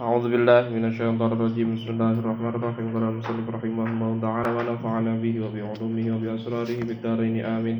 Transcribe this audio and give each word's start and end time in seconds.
أعوذ 0.00 0.24
بالله 0.26 0.62
من 0.74 0.84
الشيطان 0.90 1.30
الرجيم 1.32 1.68
بسم 1.78 1.88
الله 1.94 2.14
الرحمن 2.18 2.54
الرحيم 2.58 2.86
قال 2.94 3.04
المصنف 3.14 3.46
رحمه 3.46 3.86
الله 3.94 4.10
تعالى 4.26 4.50
ونفعنا 4.56 5.12
به 5.22 5.34
وبعلومه 5.44 6.06
وبأسراره 6.14 6.78
بالدارين 6.88 7.36
آمين 7.46 7.78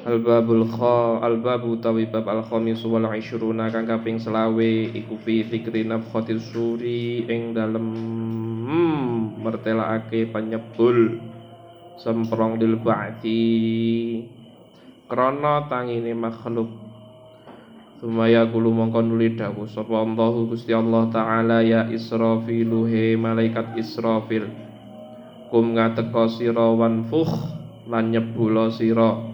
Al-babul 0.00 0.64
kha 0.64 1.20
al-babu 1.22 1.76
tawi 1.78 2.08
bab 2.10 2.24
al-khamis 2.24 2.82
wal 2.88 3.04
20 3.04 3.52
kang 3.70 3.86
kaping 3.86 4.16
selawe 4.18 4.70
iku 4.90 5.14
fi 5.22 5.46
fikri 5.46 5.86
nafkhatis 5.86 6.50
suri 6.50 7.28
ing 7.30 7.54
dalem 7.54 7.86
hmm, 8.66 9.44
mertelakake 9.44 10.34
penyebul 10.34 11.20
semprong 12.00 12.58
dil 12.58 12.80
ba'ti 12.80 13.44
krana 15.06 15.68
tangine 15.68 16.10
makhluk 16.16 16.83
Sumaya 18.05 18.45
kulu 18.45 18.69
mongko 18.69 19.01
nuli 19.01 19.33
dawuh 19.33 19.65
sapa 19.65 20.05
Allahu 20.05 20.53
Gusti 20.53 20.69
Allah 20.77 21.09
taala 21.09 21.65
ya 21.65 21.89
Israfilu 21.89 22.85
he 22.85 23.17
malaikat 23.17 23.73
Israfil? 23.81 24.45
Kum 25.49 25.73
ngateka 25.73 26.29
sira 26.29 26.69
wanfukh 26.69 27.33
lan 27.89 28.13
nyebula 28.13 28.69
sira. 28.69 29.25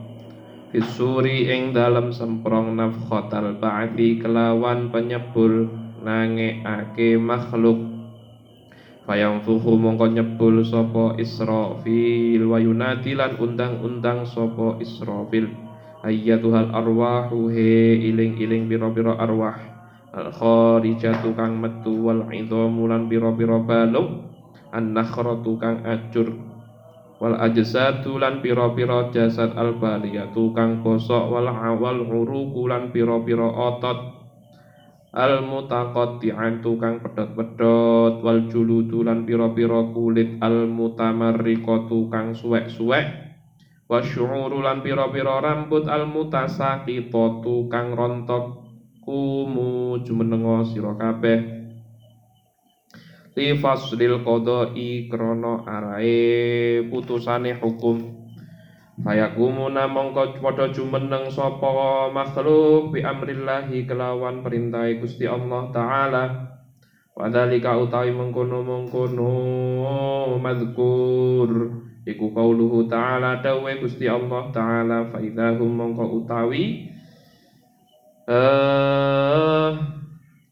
Fisuri 0.72 1.52
ing 1.52 1.76
dalem 1.76 2.16
semprong 2.16 2.80
nafkhatal 2.80 3.60
ba'thi 3.60 4.24
kelawan 4.24 4.88
penyebul 4.88 5.68
nangekake 6.08 7.20
makhluk. 7.20 7.76
Fayang 9.04 9.44
fuhu 9.44 9.76
mongko 9.76 10.16
nyebul 10.16 10.64
sapa 10.64 11.20
Israfil 11.20 12.48
wa 12.48 12.56
yunati 12.56 13.20
lan 13.20 13.36
undang-undang 13.36 14.24
sapa 14.24 14.80
Israfil 14.80 15.71
ayyatuhal 16.02 16.74
arwahu 16.74 17.54
he 17.54 17.98
iling-iling 18.10 18.66
biro-biro 18.66 19.18
arwah. 19.18 19.58
Al 20.12 20.28
kharijatu 20.34 21.32
kang 21.40 21.62
metu 21.62 21.96
wal 22.04 22.28
idhamu 22.34 22.90
lan 22.90 23.08
biro-biro 23.08 23.64
balung. 23.64 24.28
An 24.76 24.92
nakhratu 24.92 25.56
kang 25.62 25.84
acur 25.88 26.36
wal 27.22 27.38
ajsadu 27.38 28.18
lan 28.18 28.42
pira-pira 28.42 29.14
jasad 29.14 29.56
al 29.56 29.80
baliyatu 29.80 30.52
kang 30.52 30.84
bosok. 30.84 31.32
Wal 31.32 31.48
awal 31.48 32.04
uruku 32.04 32.68
lan 32.68 32.92
pira-pira 32.92 33.48
otot. 33.48 34.20
Al 35.16 35.44
mutaqatti'atu 35.48 36.72
kang 36.76 37.00
pedot-pedot. 37.00 38.20
Wal 38.20 38.52
juludu 38.52 39.08
lan 39.08 39.24
pira-pira 39.24 39.80
kulit. 39.96 40.44
Al 40.44 40.68
mutamarriqatu 40.68 42.12
kang 42.12 42.36
suwek-suwek 42.36 43.31
wa 43.92 44.00
syu'uru 44.00 44.64
lan 44.64 44.80
pira-pira 44.80 45.44
rambut 45.44 45.84
al 45.92 46.08
mutasaqitatu 46.08 47.68
kang 47.68 47.92
rontok 47.92 48.64
kumu 49.04 50.00
jumenenga 50.00 50.64
sira 50.64 50.96
kabeh. 50.96 51.60
Li 53.36 53.52
faslil 53.60 54.24
qada'i 54.24 55.12
krana 55.12 55.68
arae 55.68 56.88
putusane 56.88 57.60
hukum. 57.60 58.00
Fayakumuna 59.04 59.92
mongko 59.92 60.40
padha 60.40 60.72
jumeneng 60.72 61.28
sapa 61.28 62.08
makhluk 62.16 62.96
bi 62.96 63.04
amrillahi 63.04 63.84
kelawan 63.84 64.40
perintah 64.40 64.88
Gusti 65.04 65.28
Allah 65.28 65.68
taala. 65.76 66.24
Wadhalika 67.12 67.76
utawi 67.76 68.16
mengkono-mengkono 68.16 69.36
madkur 70.40 71.52
Iku 72.02 72.34
qauluhu 72.34 72.90
ta'ala 72.90 73.46
dawe 73.46 73.72
Gusti 73.78 74.10
Allah 74.10 74.50
ta'ala 74.50 75.14
fa 75.14 75.22
idahum 75.22 75.70
mongko 75.70 76.26
utawi 76.26 76.90
eh 78.26 79.70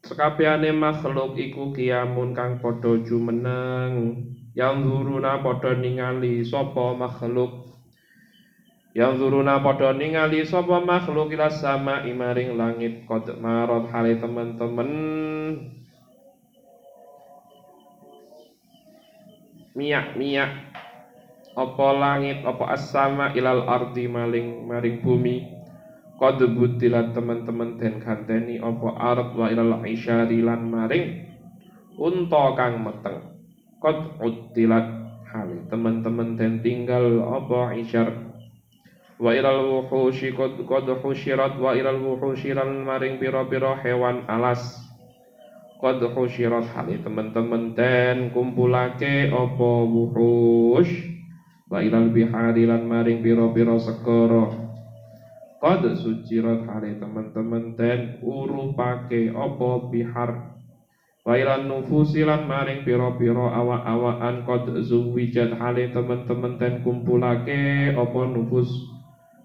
sekabehane 0.06 0.70
makhluk 0.74 1.34
iku 1.38 1.74
kiamun 1.74 2.34
kang 2.34 2.62
padha 2.62 3.02
jumeneng. 3.02 4.26
Yang 4.54 4.76
zuruna 4.86 5.42
padha 5.42 5.78
ningali 5.78 6.42
sapa 6.42 6.94
makhluk? 6.98 7.70
Yang 8.94 9.22
zuruna 9.22 9.62
padha 9.62 9.94
ningali 9.94 10.42
sapa 10.42 10.82
makhluk 10.82 11.30
ila 11.34 11.50
sama 11.50 12.06
imaring 12.06 12.58
langit? 12.58 13.06
Qad 13.06 13.38
marot 13.38 13.90
hale 13.90 14.18
teman-teman 14.18 14.90
miyak-miyak 19.78 20.69
apa 21.58 21.86
langit 21.98 22.46
apa 22.46 22.78
asama 22.78 23.34
ilal 23.34 23.66
ardi 23.66 24.06
maling 24.06 24.66
maring 24.66 25.02
bumi. 25.02 25.58
Qad 26.20 26.36
butilat 26.52 27.16
teman-teman 27.16 27.80
den 27.80 27.96
ganteni 27.96 28.60
apa 28.60 28.88
ard 28.92 29.32
wa 29.32 29.48
ilal 29.48 29.80
isyari 29.88 30.44
lan 30.44 30.68
maring 30.68 31.26
unta 31.96 32.44
kang 32.54 32.84
meteng. 32.84 33.40
Qad 33.80 34.20
utilat 34.20 34.86
hal 35.32 35.64
teman-teman 35.72 36.36
den 36.36 36.60
tinggal 36.60 37.24
apa 37.24 37.72
isyar. 37.80 38.12
Wa 39.16 39.32
ilal 39.32 39.64
wuhushi 39.64 40.36
qad 40.36 40.60
qad 40.68 40.92
husyirat 41.00 41.56
wa 41.56 41.72
ilal 41.72 42.00
wuhushi 42.04 42.52
lan 42.52 42.84
maring 42.84 43.16
pira-pira 43.16 43.80
hewan 43.80 44.28
alas. 44.28 44.60
Qad 45.80 46.04
husyirat 46.04 46.68
hal 46.76 46.92
teman-teman 47.00 47.72
den 47.72 48.28
kumpulake 48.36 49.32
apa 49.32 49.70
wuhush 49.88 51.19
wa 51.70 51.78
ilal 51.78 52.10
bihari 52.10 52.66
lan 52.66 52.90
maring 52.90 53.22
piro-piro 53.22 53.78
segara. 53.78 54.50
Qad 55.62 55.86
sucirat 55.94 56.66
hale 56.66 56.98
teman-teman 56.98 57.78
den 57.78 58.18
urupake 58.26 59.30
apa 59.30 59.70
bihar. 59.86 60.30
Wa 61.22 61.38
ilal 61.38 61.70
nufusi 61.70 62.26
lan 62.26 62.50
maring 62.50 62.82
piro-piro 62.82 63.46
awak-awakan 63.54 64.42
qad 64.42 64.64
zuwijat 64.82 65.54
hale 65.62 65.94
teman-teman 65.94 66.58
den 66.58 66.82
kumpulake 66.82 67.94
apa 67.94 68.20
nufus. 68.26 68.66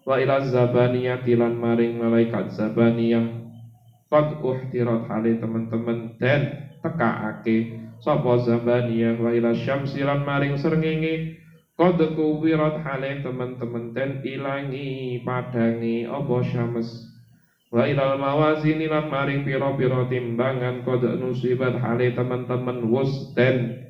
Wa 0.01 0.17
ilal 0.17 0.49
zabaniyati 0.49 1.37
lan 1.37 1.61
maring 1.61 2.01
malaikat 2.01 2.49
zabaniyah. 2.57 3.45
Qad 4.09 4.41
uhtirat 4.41 5.05
hale 5.11 5.37
teman-teman 5.37 6.15
den 6.17 6.41
tekaake 6.81 7.75
sapa 8.01 8.33
zabaniyah. 8.39 9.19
Wa 9.19 9.29
ilal 9.35 9.53
syamsi 9.53 9.99
lan 10.01 10.23
maring 10.23 10.55
srengenge 10.55 11.44
Qad 11.75 11.99
kuwirat 12.15 12.79
hale 12.87 13.19
teman-teman 13.19 13.91
dan 13.91 14.23
ilangi 14.23 15.19
padangi 15.27 16.07
apa 16.07 16.39
syams 16.47 16.87
Wa 17.67 17.83
ilal 17.83 18.15
mawazin 18.15 18.79
lan 18.87 19.11
maring 19.11 19.43
piro-piro 19.43 20.07
timbangan 20.07 20.87
qad 20.87 21.03
nusibat 21.19 21.75
hale 21.83 22.15
teman-teman 22.15 22.87
wus 22.87 23.35
dan 23.35 23.83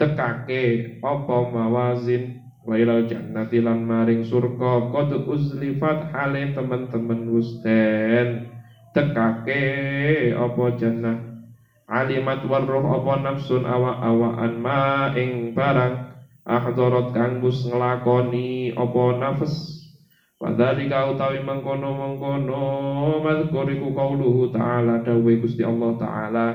tekake 0.00 0.96
apa 1.04 1.36
mawazin? 1.52 2.40
Wa 2.64 2.80
ilal 2.80 3.04
jannati 3.04 3.60
lan 3.60 3.84
maring 3.84 4.24
surga 4.24 4.88
qad 4.88 5.12
uzlifat 5.28 6.08
hale 6.16 6.56
teman-teman 6.56 7.28
wus 7.28 7.60
dan 7.60 8.48
tekake 8.96 10.32
apa 10.32 10.64
jannah? 10.80 11.20
Alimat 11.92 12.48
warruh 12.48 12.82
apa 12.82 13.12
nafsun 13.20 13.68
awa-awaan 13.68 14.56
ma 14.56 15.12
ing 15.12 15.52
barang 15.52 16.05
ahdarat 16.46 17.10
kang 17.10 17.42
bus 17.42 17.66
nglakoni 17.66 18.70
apa 18.78 19.02
nafas? 19.18 19.54
Wadhalika 20.36 21.10
utawi 21.16 21.40
mengkono-mengkono 21.40 22.60
Madhkuriku 23.24 23.96
qauluhu 23.96 24.52
ta'ala 24.52 25.00
Dawe 25.00 25.32
Gusti 25.40 25.64
Allah 25.64 25.90
ta'ala. 25.96 26.46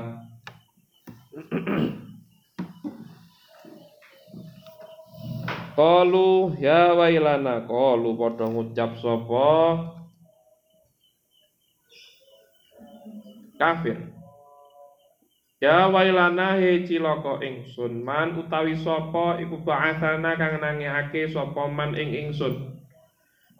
Qalu 5.74 6.54
ya 6.62 6.94
wailana 6.94 7.66
Qalu 7.66 8.14
padha 8.14 8.46
ngucap 8.46 8.90
sapa? 9.02 9.50
Kafir 13.58 14.11
Ya 15.62 15.86
wailana 15.86 16.58
he 16.58 16.82
cilaka 16.82 17.38
ingsun 17.38 18.02
man 18.02 18.34
utawi 18.34 18.74
sapa 18.74 19.38
iku 19.38 19.62
ba'atsana 19.62 20.34
kang 20.34 20.58
nangiake 20.58 21.30
sapa 21.30 21.70
man 21.70 21.94
ing 21.94 22.10
ingsun. 22.18 22.82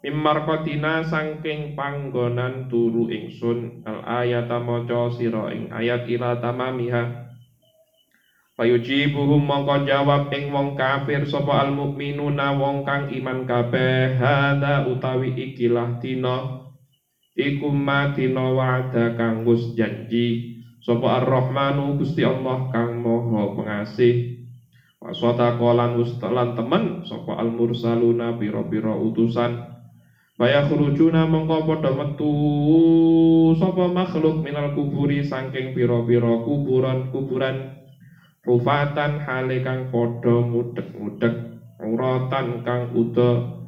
Mimmarkotina 0.03 1.07
sangking 1.07 1.79
panggonan 1.79 2.67
turu 2.67 3.07
ingsun 3.07 3.87
al 3.87 4.03
ayata 4.03 4.59
maca 4.59 5.15
sira 5.15 5.47
ing 5.55 5.71
ayat 5.71 6.03
ila 6.11 6.43
tamamiha. 6.43 7.31
Payujibuhum 8.59 9.39
mongko 9.39 9.87
jawab 9.87 10.27
ing 10.35 10.51
wong 10.51 10.75
kafir 10.75 11.23
sapa 11.23 11.63
al 11.63 11.71
mukminuna 11.71 12.51
wong 12.59 12.83
kang 12.83 13.15
iman 13.15 13.47
kabeh. 13.47 14.19
Hada 14.19 14.91
utawi 14.91 15.39
ikilah 15.39 16.03
dina 16.03 16.67
iku 17.31 17.71
madina 17.71 18.51
wa'da 18.51 19.15
kang 19.15 19.47
wis 19.47 19.71
janji 19.71 20.52
Sapa 20.83 21.23
Ar-Rahmanu 21.23 21.95
Gusti 21.95 22.27
Allah 22.27 22.67
kang 22.75 22.99
Maha 22.99 23.55
Pengasih. 23.55 24.43
Wa 24.99 25.15
sadaqa 25.15 25.71
lan 25.79 26.59
temen 26.59 27.07
sapa 27.07 27.39
al-mursaluna 27.39 28.35
pira-pira 28.35 28.91
utusan. 28.91 29.63
Faya 30.35 30.67
khurujuna 30.67 31.23
mongko 31.23 31.71
padha 31.71 31.91
metu 31.95 32.33
sapa 33.55 33.87
makhluk 33.95 34.43
minal 34.43 34.75
kuburi 34.75 35.23
saking 35.23 35.71
pira-pira 35.71 36.43
kuburan 36.43 37.13
kuburan 37.15 37.79
rufatan 38.43 39.23
hale 39.23 39.63
kang 39.63 39.87
padha 39.87 40.35
mudhek-mudhek 40.41 41.63
uratan 41.79 42.65
kang 42.65 42.91
uda 42.91 43.61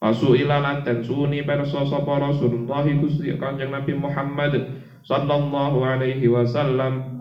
Asu 0.00 0.32
ilalan 0.32 0.80
dan 0.80 1.04
suni 1.04 1.44
perso 1.44 1.84
sapa 1.84 2.16
Rasulullah 2.16 2.88
Gusti 2.88 3.36
Kanjeng 3.36 3.68
Nabi 3.68 3.92
Muhammad 3.92 4.79
sallallahu 5.04 5.78
alaihi 5.84 6.28
wasallam. 6.28 7.20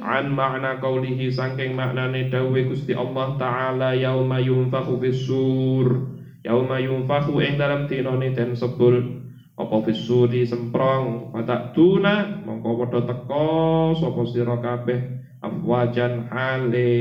An 0.00 0.32
makna 0.32 0.80
qaulihi 0.80 1.28
saking 1.28 1.76
maknane 1.76 2.32
dawuh 2.32 2.56
Gusti 2.72 2.96
Allah 2.96 3.36
taala 3.36 3.92
yauma 3.92 4.40
yunfakhu 4.40 4.96
sur 5.12 6.08
yauma 6.40 6.80
yunfakhu 6.80 7.36
ing 7.44 7.60
dalam 7.60 7.84
dinane 7.84 8.32
den 8.32 8.56
sebul. 8.56 9.20
Apa 9.60 9.84
fisuri 9.84 10.48
semprong? 10.48 11.36
Patak 11.36 11.76
tuna 11.76 12.40
mongko 12.48 12.80
padha 12.80 13.12
teka 13.12 13.52
sapa 14.00 14.22
sira 14.24 14.56
kabeh? 14.56 15.00
Afwajan 15.44 16.32
hale 16.32 16.92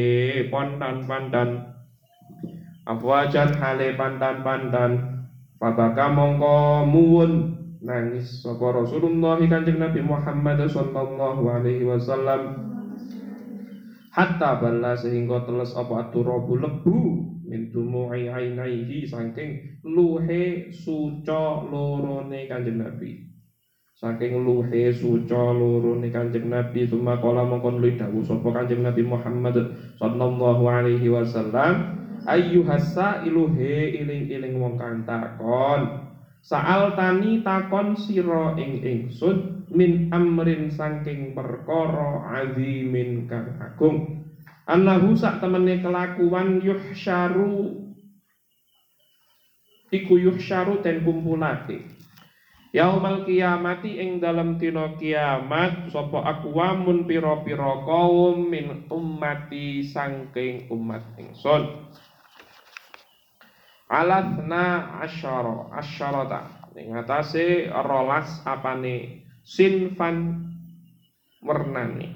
pandan-pandan. 0.52 1.72
Afwajan 2.84 3.56
hale 3.64 3.96
pandan-pandan. 3.96 4.92
Fabaka 5.56 6.12
mongko 6.12 6.84
muwun 6.84 7.59
nangis. 7.84 8.44
Sapa 8.44 8.76
Rasulullah 8.76 9.40
Kanjeng 9.40 9.80
Nabi 9.80 10.04
Muhammad 10.04 10.60
sallallahu 10.68 11.44
alaihi 11.48 11.88
wasallam. 11.88 12.68
Hatta 14.10 14.60
balla 14.60 14.98
sehingga 14.98 15.46
teles 15.48 15.72
apa 15.78 16.10
aturabu 16.10 16.60
lebu 16.60 17.00
min 17.46 17.70
dumu'i 17.72 18.28
ainaihi 18.28 19.06
saking 19.06 19.82
luhe 19.86 20.74
suca 20.74 21.64
lorone 21.66 22.50
Kanjeng 22.50 22.82
Nabi. 22.84 23.30
Saking 24.00 24.44
luhe 24.44 24.92
suca 24.96 25.52
lorone 25.56 26.08
Kanjeng 26.12 26.52
Nabi 26.52 26.88
summa 26.88 27.20
kala 27.20 27.48
mongkon 27.48 27.80
luwih 27.80 27.96
dawuh 27.96 28.24
sapa 28.26 28.48
Kanjeng 28.50 28.84
Nabi 28.84 29.04
Muhammad 29.04 29.56
sallallahu 30.00 30.64
alaihi 30.68 31.12
wasallam 31.12 32.00
ayyuhassa 32.28 33.24
iluhe 33.24 33.96
iling-iling 34.04 34.60
wong 34.60 34.76
kang 34.76 35.08
takon 35.08 36.09
Saal 36.50 36.98
tani 36.98 37.46
takon 37.46 37.94
sira 37.94 38.58
ing 38.58 38.82
ingsun 38.82 39.70
min 39.70 40.10
amrin 40.10 40.74
saking 40.74 41.38
perkara 41.38 42.26
azimin 42.42 43.30
kang 43.30 43.54
agung. 43.62 44.26
Annahu 44.66 45.14
sak 45.14 45.46
temene 45.46 45.78
kelakuan 45.78 46.58
yuhsyaru 46.58 47.86
iku 49.94 50.14
yuhsyaru 50.18 50.82
den 50.82 51.06
kumpulake. 51.06 51.86
Yaumal 52.74 53.30
kiamati 53.30 54.02
ing 54.02 54.18
dalam 54.18 54.58
dina 54.58 54.98
kiamat 54.98 55.94
sapa 55.94 56.34
aqwamun 56.34 57.06
pira-pira 57.06 57.86
kaum 57.86 58.50
min 58.50 58.90
ummati 58.90 59.86
saking 59.86 60.66
umat 60.74 61.14
ingsun 61.14 61.94
alatna 63.90 64.94
asyara 65.02 65.74
asyarata. 65.74 66.72
Ning 66.78 66.94
atase 66.94 67.68
rolas 67.74 68.46
apane 68.46 69.26
sinfan 69.42 70.46
wernane 71.42 72.14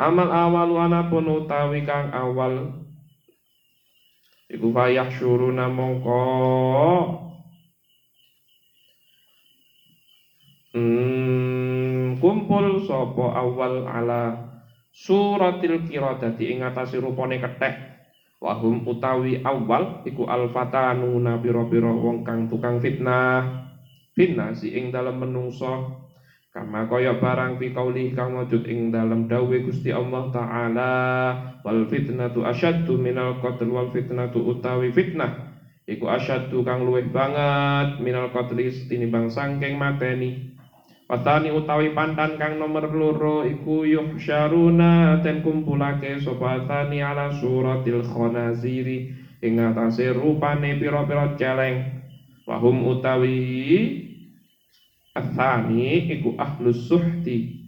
amal 0.00 0.32
awal 0.32 0.90
pun 1.12 1.24
utawi 1.28 1.86
kang 1.86 2.10
awal. 2.10 2.82
Iku 4.50 4.74
fayah 4.74 5.06
syuruna 5.14 5.70
mongko 5.70 6.26
hmm, 10.74 12.18
kumpul 12.18 12.82
sopo 12.82 13.30
awal 13.30 13.86
ala 13.86 14.50
suratil 14.90 15.86
kiradati 15.86 16.50
ing 16.50 16.66
atase 16.66 16.98
rupane 16.98 17.38
kethek 17.38 17.99
Wahum 18.40 18.88
utawi 18.88 19.44
awal 19.44 20.00
iku 20.08 20.24
alfatanuna 20.24 21.44
pira-pira 21.44 21.92
wong 21.92 22.24
kang 22.24 22.48
tukang 22.48 22.80
fitnah. 22.80 23.68
Fitnah 24.16 24.56
si 24.56 24.72
ing 24.72 24.88
dalam 24.88 25.20
menungso. 25.20 26.00
Kama 26.50 26.88
kaya 26.90 27.20
barang 27.20 27.60
fi 27.60 27.70
kauli 27.70 28.16
kang 28.16 28.34
wujud 28.34 28.66
ing 28.66 28.90
dalam 28.90 29.28
dawe 29.30 29.56
Gusti 29.62 29.94
Allah 29.94 30.34
taala 30.34 30.92
wal 31.62 31.86
fitnatu 31.86 32.42
asyaddu 32.42 32.98
minal 32.98 33.38
qatl 33.38 33.70
wal 33.70 33.92
fitnatu 33.92 34.42
utawi 34.42 34.90
fitnah. 34.90 35.52
Iku 35.84 36.08
asyaddu 36.08 36.64
kang 36.64 36.88
luwih 36.88 37.12
banget 37.12 38.00
minal 38.00 38.32
qatli 38.32 38.72
tinimbang 38.88 39.28
sangking 39.28 39.76
mateni 39.76 40.56
Watani 41.10 41.50
utawi 41.50 41.90
pantan 41.90 42.38
kang 42.38 42.62
nomor 42.62 42.86
loro 42.86 43.42
iku 43.42 43.82
yuhsyaruna 43.82 45.18
ten 45.26 45.42
kumpulake 45.42 46.22
sobatani 46.22 47.02
ala 47.02 47.34
suratil 47.34 48.06
khonaziri 48.06 49.10
ing 49.42 49.58
atase 49.58 50.14
rupane 50.14 50.78
pira-pira 50.78 51.34
celeng. 51.34 52.06
Wahum 52.46 52.86
utawi 52.86 53.42
athani 55.18 56.14
iku 56.14 56.38
ahlus 56.38 56.86
suhti 56.86 57.58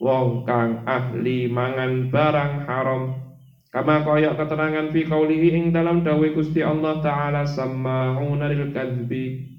wong 0.00 0.48
kang 0.48 0.88
ahli 0.88 1.52
mangan 1.52 2.08
barang 2.08 2.64
haram. 2.64 3.12
Kama 3.76 4.08
kaya 4.08 4.32
keterangan 4.40 4.88
fi 4.88 5.04
qaulihi 5.04 5.52
ing 5.52 5.64
dalam 5.68 6.00
dawuh 6.00 6.32
Gusti 6.32 6.64
Allah 6.64 6.96
taala 7.04 7.44
sama'una 7.44 8.48
lil 8.48 8.72
kadzbi 8.72 9.55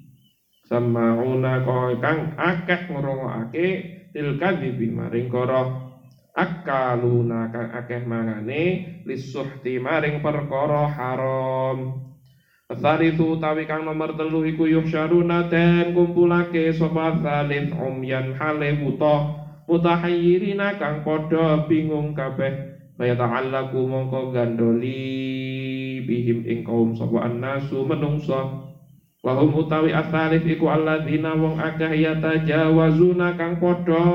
sama'una 0.68 1.64
kang 1.64 2.36
akeh 2.36 2.92
ngrungokake 2.92 3.68
til 4.12 4.36
kadhibi 4.36 4.92
maring 4.92 5.32
kara 5.32 5.88
akaluna 6.36 7.48
kang 7.48 7.72
akeh 7.72 8.04
mangane 8.04 9.02
lisuhti 9.08 9.80
maring 9.80 10.20
perkara 10.20 10.92
haram. 10.92 12.04
Tsalitsu 12.68 13.40
utawi 13.40 13.64
kang 13.64 13.88
nomor 13.88 14.12
telu 14.12 14.44
iku 14.44 14.68
yuhsyaruna 14.68 15.48
den 15.48 15.96
kumpulake 15.96 16.68
sapa 16.76 17.16
tsalits 17.16 17.72
umyan 17.72 18.36
hale 18.36 18.76
buta 18.76 19.40
mutahayyirina 19.64 20.76
kang 20.76 21.00
padha 21.00 21.64
bingung 21.64 22.12
kabeh. 22.12 22.76
Kaya 23.00 23.16
ta'allaku 23.16 23.88
mongko 23.88 24.36
gandoli 24.36 26.04
bihim 26.04 26.44
ing 26.44 26.60
kaum 26.60 26.92
sapa 26.92 27.24
annasu 27.24 27.88
menungsa 27.88 28.67
Wahum 29.18 29.50
utawi 29.50 29.90
asalif 29.90 30.46
iku 30.46 30.70
alladzina 30.70 31.34
wong 31.34 31.58
akeh 31.58 31.90
yatajawazuna 31.90 33.34
kang 33.34 33.58
padha 33.58 34.06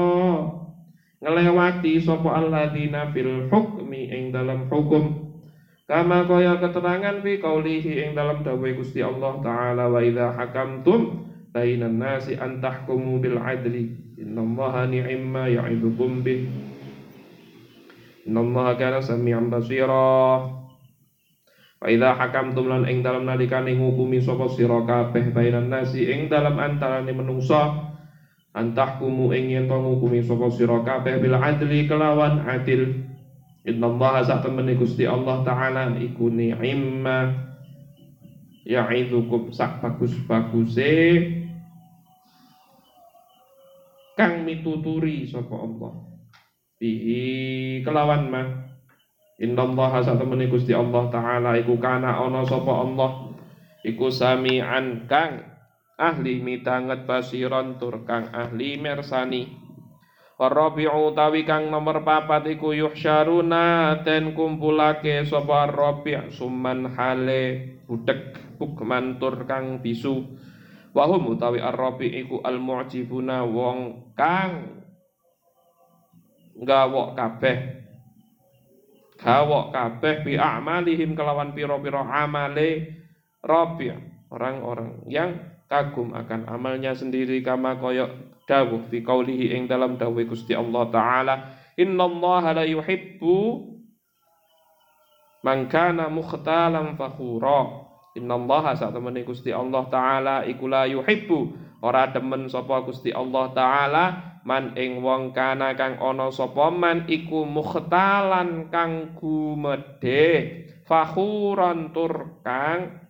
ngelewati 1.19 1.99
sapa 1.99 2.39
alladzina 2.39 3.11
fil 3.11 3.51
hukmi 3.51 4.07
ing 4.07 4.31
dalam 4.31 4.71
hukum. 4.71 5.35
Kama 5.83 6.23
kaya 6.23 6.55
keterangan 6.63 7.19
fi 7.19 7.43
qaulihi 7.43 7.99
ing 7.99 8.09
dalam 8.15 8.47
dawuh 8.47 8.71
Gusti 8.79 9.03
Allah 9.03 9.43
taala 9.43 9.91
wa 9.91 9.99
idza 9.99 10.31
hakamtum 10.31 11.27
bainan 11.51 11.99
nasi 11.99 12.39
an 12.39 12.63
tahkumu 12.63 13.19
bil 13.19 13.35
adli 13.43 14.15
innallaha 14.15 14.87
ni'ma 14.87 15.51
ya'idukum 15.51 16.23
bih. 16.23 16.47
Innallaha 18.23 18.79
kana 18.79 19.03
samian 19.03 19.51
basira 19.51 20.62
Fa 21.83 21.91
idza 21.91 22.15
hakamtum 22.15 22.71
lan 22.71 22.87
ing 22.87 23.03
dalam 23.03 23.27
nalikane 23.27 23.75
ngukumi 23.75 24.23
sapa 24.23 24.47
sira 24.47 24.87
kabeh 24.87 25.35
bainan 25.35 25.67
nasi 25.67 26.07
ing 26.07 26.31
dalam 26.31 26.55
antarane 26.55 27.11
menungsa 27.11 27.91
antahkumu 28.55 29.35
ing 29.35 29.51
yen 29.51 29.67
to 29.67 29.75
ngukumi 29.75 30.23
sapa 30.23 30.47
sira 30.47 30.79
kabeh 30.79 31.19
bil 31.19 31.35
adli 31.35 31.83
kelawan 31.83 32.39
adil. 32.47 33.03
Inna 33.67 33.91
Allah 33.91 34.23
sak 34.23 34.47
temene 34.47 34.79
Gusti 34.79 35.03
Allah 35.03 35.43
taala 35.43 35.91
iku 35.99 36.31
ni'imma 36.31 37.51
ya'idzukum 38.63 39.51
sak 39.51 39.83
bagus-baguse 39.83 40.95
kang 44.15 44.47
mituturi 44.47 45.27
sapa 45.27 45.51
Allah. 45.51 45.99
Bihi 46.79 47.83
kelawan 47.83 48.31
mah 48.31 48.62
Innallaha 49.41 50.05
satemene 50.05 50.45
Gusti 50.45 50.77
Allah 50.77 51.09
taala 51.09 51.57
iku 51.57 51.81
kana 51.81 52.21
ana 52.21 52.45
sapa 52.45 52.69
Allah? 52.69 53.33
Iku 53.81 54.13
sami'an 54.13 55.09
kang 55.09 55.41
ahli 55.97 56.39
mitanget 56.39 57.09
basiron 57.09 57.81
tur 57.81 58.05
kang 58.05 58.29
ahli 58.29 58.77
mersani. 58.77 59.49
Rabi'u 60.37 61.15
tawi 61.15 61.47
kang 61.47 61.71
nomor 61.71 62.03
papat 62.03 62.57
iku 62.57 62.75
yuhsyaruna 62.75 63.99
ten 64.03 64.35
kumpulake 64.35 65.23
sapa 65.23 65.71
Rabi' 65.71 66.29
summan 66.33 66.93
hale 66.93 67.73
budek 67.87 68.37
bukman 68.61 69.17
tur 69.17 69.49
kang 69.49 69.81
bisu. 69.81 70.35
Wahum 70.93 71.25
utawi 71.33 71.57
ar-rabi 71.57 72.05
iku 72.21 72.37
al-mu'jibuna 72.45 73.41
wong 73.49 74.13
kang 74.13 74.85
gawok 76.53 77.17
kabeh 77.17 77.82
gawok 79.23 79.71
kabeh 79.71 80.27
bi 80.27 80.33
a'malihim 80.35 81.15
kelawan 81.15 81.55
piro-piro 81.55 82.03
amale 82.03 82.99
rabi 83.39 83.95
orang-orang 84.27 85.07
yang 85.07 85.39
kagum 85.71 86.11
akan 86.11 86.45
amalnya 86.51 86.91
sendiri 86.91 87.39
kama 87.39 87.79
koyok 87.79 88.43
dawuh 88.43 88.83
fi 88.91 88.99
qaulihi 88.99 89.55
ing 89.55 89.71
dalam 89.71 89.95
dawuh 89.95 90.27
Gusti 90.27 90.51
Allah 90.51 90.83
taala 90.91 91.35
innallaha 91.79 92.51
la 92.51 92.67
yuhibbu 92.67 93.71
man 95.43 95.67
kana 95.67 96.07
mukhtalan 96.07 96.95
fakhura. 96.95 97.91
Innallaha 98.13 98.77
sak 98.77 98.93
temene 98.93 99.25
Gusti 99.25 99.49
Allah 99.49 99.89
taala 99.89 100.35
iku 100.45 100.69
la 100.69 100.85
yuhibbu. 100.85 101.39
Ora 101.83 102.07
demen 102.07 102.47
sapa 102.47 102.79
Gusti 102.85 103.11
Allah 103.11 103.51
taala 103.51 104.03
man 104.43 104.75
ing 104.75 104.99
wong 104.99 105.31
kana 105.31 105.71
kang 105.79 105.95
ana 106.03 106.27
sapa 106.27 106.67
man 106.67 107.07
iku 107.07 107.47
mukhtalan 107.47 108.67
kang 108.67 109.15
gumedhe. 109.15 110.63
Fakhuran 110.83 111.95
tur 111.95 112.43
kang 112.43 113.07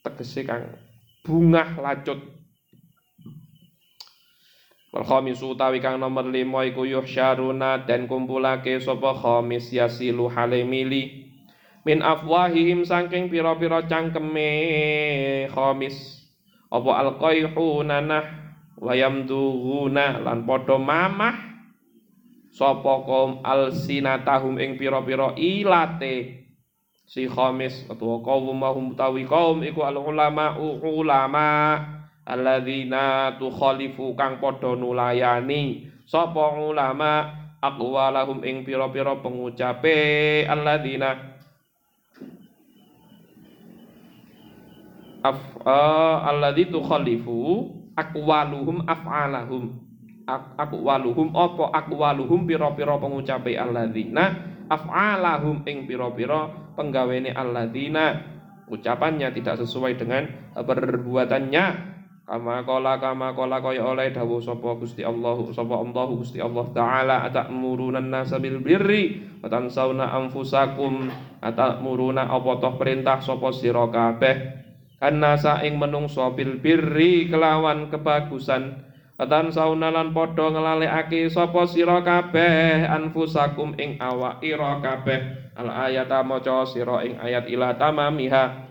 tegese 0.00 0.48
kang 0.48 0.80
bungah 1.20 1.76
lacut. 1.76 2.20
Wal 4.90 5.04
khamisu 5.06 5.54
utawi 5.54 5.78
kang 5.78 6.00
nomor 6.00 6.26
5 6.26 6.72
iku 6.72 6.82
yuhsyaruna 6.88 7.84
dan 7.86 8.08
kumpulake 8.10 8.80
sapa 8.80 9.14
khamis 9.14 9.70
yasilu 9.70 10.26
halimili 10.26 11.30
min 11.84 12.02
afwahihim 12.02 12.82
saking 12.82 13.28
pira-pira 13.28 13.84
cangkeme 13.84 14.48
khamis. 15.52 16.24
Apa 16.70 17.02
alqaihuna 17.06 17.98
nah 17.98 18.39
wayamdughuna 18.80 20.24
lan 20.24 20.48
padha 20.48 20.80
mamah 20.80 21.36
sapa 22.50 23.04
kaum 23.06 23.44
alsinatahum 23.44 24.56
ing 24.58 24.80
pira-pira 24.80 25.36
ilate. 25.36 26.40
Si 27.10 27.26
khamis 27.26 27.90
utawa 27.90 28.22
kaum 28.22 28.54
mahum 28.54 28.94
utawi 28.94 29.26
kaum 29.26 29.60
iku 29.66 29.82
al 29.82 29.98
ulama 29.98 30.54
ulama 30.82 31.78
alladzina 32.22 33.34
tukhalifu 33.36 34.14
kang 34.14 34.38
padha 34.38 34.78
nulayani. 34.78 35.90
Sapa 36.06 36.54
ulama 36.58 37.34
aqwalahum 37.60 38.42
ing 38.46 38.64
pira-pira 38.64 39.18
pengucape 39.20 40.46
alladzina 40.48 41.30
af 45.20 45.36
uh, 45.60 46.24
alladzi 46.24 46.72
tukhalifu 46.72 47.68
aqwaluhum 48.00 48.88
af'alahum. 48.88 49.76
Aqwaluhum 50.56 51.36
apa? 51.36 51.64
Aqwaluhum 51.84 52.48
pira-pira 52.48 52.96
pengucape 52.96 53.60
alladzina. 53.60 54.56
Af'alahum 54.70 55.66
ing 55.68 55.84
pira-pira 55.84 56.48
penggawene 56.78 57.36
alladzina. 57.36 58.24
Ucapannya 58.70 59.34
tidak 59.34 59.60
sesuai 59.60 59.98
dengan 59.98 60.54
perbuatannya. 60.54 61.90
Kama 62.30 62.62
kola 62.62 63.02
kama 63.02 63.34
kola 63.34 63.58
kaya 63.58 63.82
oleh 63.82 64.14
dawuh 64.14 64.38
sapa 64.38 64.78
Gusti 64.78 65.02
Allah 65.02 65.50
sapa 65.50 65.82
Allah 65.82 66.06
Gusti 66.14 66.38
Allah 66.38 66.62
taala 66.70 67.26
atamuruna 67.26 67.98
nasa 67.98 68.38
bil 68.38 68.62
birri 68.62 69.18
wa 69.42 69.50
tansawna 69.50 70.14
anfusakum. 70.14 71.10
Atamuruna 71.42 72.30
apa 72.30 72.62
toh 72.62 72.78
perintah 72.78 73.18
sapa 73.18 73.50
sira 73.50 73.82
kabeh 73.90 74.36
annasa 75.00 75.64
ing 75.64 75.80
menungso 75.80 76.28
bil 76.36 76.60
birri 76.60 77.26
kelawan 77.26 77.88
kebagusan 77.88 78.90
Atan 79.20 79.52
saunalan 79.52 80.16
padha 80.16 80.48
nglalekake 80.48 81.28
sapa 81.28 81.68
sira 81.68 82.00
kabeh 82.00 82.88
anfusakum 82.88 83.76
ing 83.76 84.00
awak 84.00 84.40
ira 84.40 84.80
kabeh. 84.80 85.52
Al 85.60 85.68
ayata 85.68 86.24
maca 86.24 86.64
sira 86.64 87.04
ing 87.04 87.20
ayat 87.20 87.44
ila 87.52 87.76
tamamiha. 87.76 88.64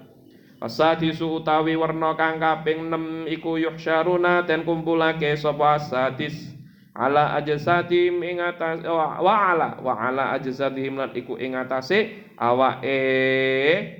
Asadisu 0.57 1.37
utawi 1.37 1.77
warna 1.77 2.17
kang 2.17 2.41
kaping 2.41 2.89
6 2.89 3.29
iku 3.29 3.61
yuhsyaruna 3.61 4.49
ten 4.49 4.65
kumpulake 4.65 5.37
sapa 5.37 5.77
asadis. 5.77 6.49
Ala 6.97 7.37
ajsadim 7.37 8.17
ing 8.25 8.41
atas 8.41 8.81
wa 8.89 9.21
ala 9.21 9.77
wa 9.85 10.01
ala 10.01 10.33
ajsadim 10.33 10.97
lan 10.97 11.13
iku 11.13 11.37
ing 11.37 11.53
atase 11.53 12.33
awake 12.41 13.98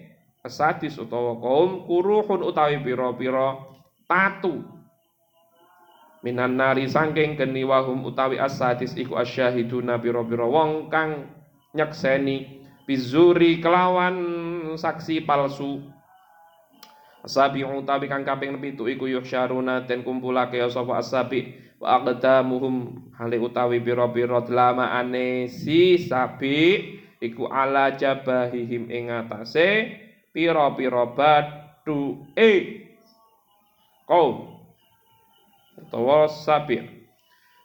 sadis 0.50 0.98
utawa 0.98 1.38
kaum 1.38 1.86
kuruhun 1.86 2.41
utawi 2.44 2.82
pira-pira 2.82 3.62
tatu. 4.10 4.65
Minan 6.20 6.60
nari 6.60 6.89
sangking 6.89 7.39
geni 7.39 7.63
wahum 7.63 8.03
utawi 8.03 8.36
asadis 8.36 8.91
iku 9.00 9.15
asyahiduna 9.15 9.96
pira-pira 10.03 10.44
wong 10.44 10.91
kang 10.91 11.32
nyekseni 11.72 12.65
bizuri 12.84 13.63
kelawan 13.63 14.18
saksi 14.75 15.24
palsu. 15.24 15.79
Asabi 17.24 17.63
utawi 17.63 18.12
kang 18.12 18.27
kaping 18.27 18.60
pitu 18.60 18.89
iku 18.91 19.08
yuhsyaruna 19.08 19.88
den 19.88 20.03
kumpulake 20.03 20.60
sapa 20.68 21.00
asabi 21.00 21.56
wa 21.79 22.03
aqdamuhum 22.03 23.08
hale 23.15 23.39
utawi 23.39 23.79
pira-pira 23.79 24.44
ane 24.91 25.48
si 25.48 25.96
sabi 25.96 27.00
iku 27.20 27.48
ala 27.48 27.96
jabahihim 27.96 28.91
ing 28.91 29.12
atase 29.12 29.96
pira-pira 30.31 31.05
e 32.38 32.51
kaum. 34.05 34.59
Utawa 35.79 36.27
sabir 36.27 37.00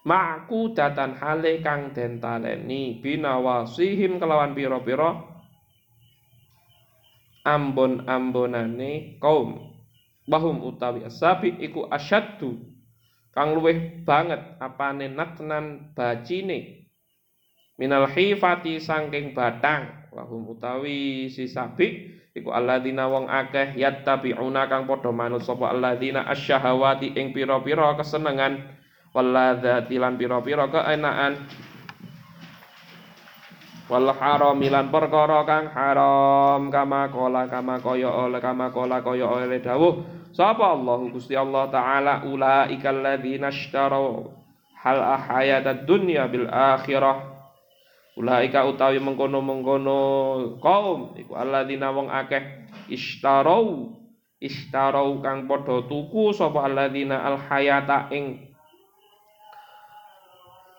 Ma'ku 0.04 0.76
datan 0.76 1.16
hale 1.16 1.64
kang 1.64 1.97
den 1.97 2.21
taleni 2.21 3.00
binawasihim 3.00 4.21
kelawan 4.21 4.52
pira-pira 4.52 5.16
ambon-ambonane 7.49 9.16
kaum. 9.16 9.73
Bahum 10.28 10.61
utawi 10.61 11.09
asabi 11.09 11.56
iku 11.56 11.88
asyaddu. 11.88 12.68
Kang 13.33 13.56
luweh 13.56 14.04
banget 14.04 14.61
apane 14.61 15.09
natnan 15.09 15.97
bacine. 15.97 16.85
Minal 17.80 18.09
hifati 18.09 18.80
sangking 18.80 19.33
batang. 19.33 20.04
Wahum 20.12 20.52
utawi 20.52 21.33
si 21.33 21.49
sabi 21.49 22.12
iku 22.35 22.50
alladzina 22.50 23.07
wong 23.07 23.31
akeh 23.31 23.79
yattabi'una 23.79 24.67
kang 24.67 24.91
padha 24.91 25.14
manut 25.14 25.47
sapa 25.47 25.71
alladzina 25.71 26.26
asyahawati 26.26 27.14
ing 27.14 27.31
pira-pira 27.31 27.95
kesenengan. 27.95 28.83
Walladzati 29.14 29.95
lan 29.95 30.19
pira-pira 30.19 30.67
keenaan 30.67 31.47
wal 33.87 34.11
haram 34.11 34.59
lan 34.59 34.91
perkara 34.91 35.47
kang 35.47 35.71
haram. 35.71 36.67
Kama 36.75 37.14
kola 37.14 37.47
kama 37.47 37.79
kaya 37.79 38.11
oleh 38.11 38.43
kama 38.43 38.75
kola 38.75 38.99
kaya 39.07 39.31
oleh 39.31 39.62
dawuh. 39.62 40.03
Sapa 40.35 40.75
Allah 40.75 40.99
Gusti 41.14 41.38
Allah 41.38 41.71
taala 41.71 42.26
ulaika 42.26 42.91
alladzina 42.91 43.55
ishtaraw 43.55 44.26
hal 44.83 44.99
ahayatad 44.99 45.87
dunya 45.87 46.26
bil 46.26 46.50
akhirah 46.50 47.34
Ulaika 48.14 48.62
utawi 48.62 49.02
mengkono-mengkono 49.02 49.99
kaum 50.62 51.18
iku 51.18 51.35
alladzina 51.35 51.90
wong 51.90 52.06
akeh 52.06 52.71
istarau 52.87 53.90
istarau 54.38 55.18
kang 55.18 55.50
padha 55.50 55.83
tuku 55.90 56.30
sapa 56.30 56.62
alladzina 56.62 57.26
alhayata 57.26 58.14
ing 58.14 58.54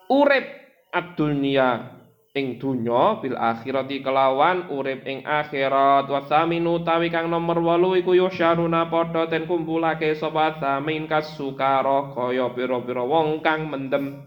urip 0.08 0.48
ad-dunya 0.96 1.96
ing 2.36 2.60
dunya 2.60 3.16
bil 3.20 3.36
akhirati 3.36 4.04
kelawan 4.04 4.68
urip 4.68 5.04
ing 5.08 5.24
akhirat. 5.24 6.08
Wa 6.08 6.24
saminu 6.28 6.80
utawi 6.84 7.08
kang 7.08 7.32
nomor 7.32 7.60
8 7.60 8.00
iku 8.04 8.12
yusyaruna 8.12 8.92
padha 8.92 9.24
den 9.28 9.48
kumpulake 9.48 10.12
sapa 10.16 10.60
samin 10.60 11.08
kasukara 11.08 12.12
kaya 12.12 12.52
pira-pira 12.52 13.04
wong 13.04 13.40
kang 13.40 13.72
mendem. 13.72 14.20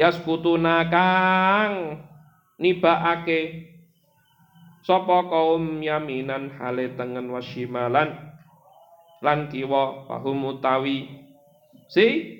Yaskutuna 0.00 0.88
kang 0.88 1.72
nibaake 2.60 3.72
sapa 4.84 5.26
kaum 5.26 5.80
yaminan 5.80 6.52
hale 6.60 6.92
tengen 6.94 7.32
wasimalan 7.32 8.12
lan 9.24 9.48
kiwa 9.48 10.04
fahum 10.08 10.56
utawi? 10.56 11.08
Si 11.90 12.36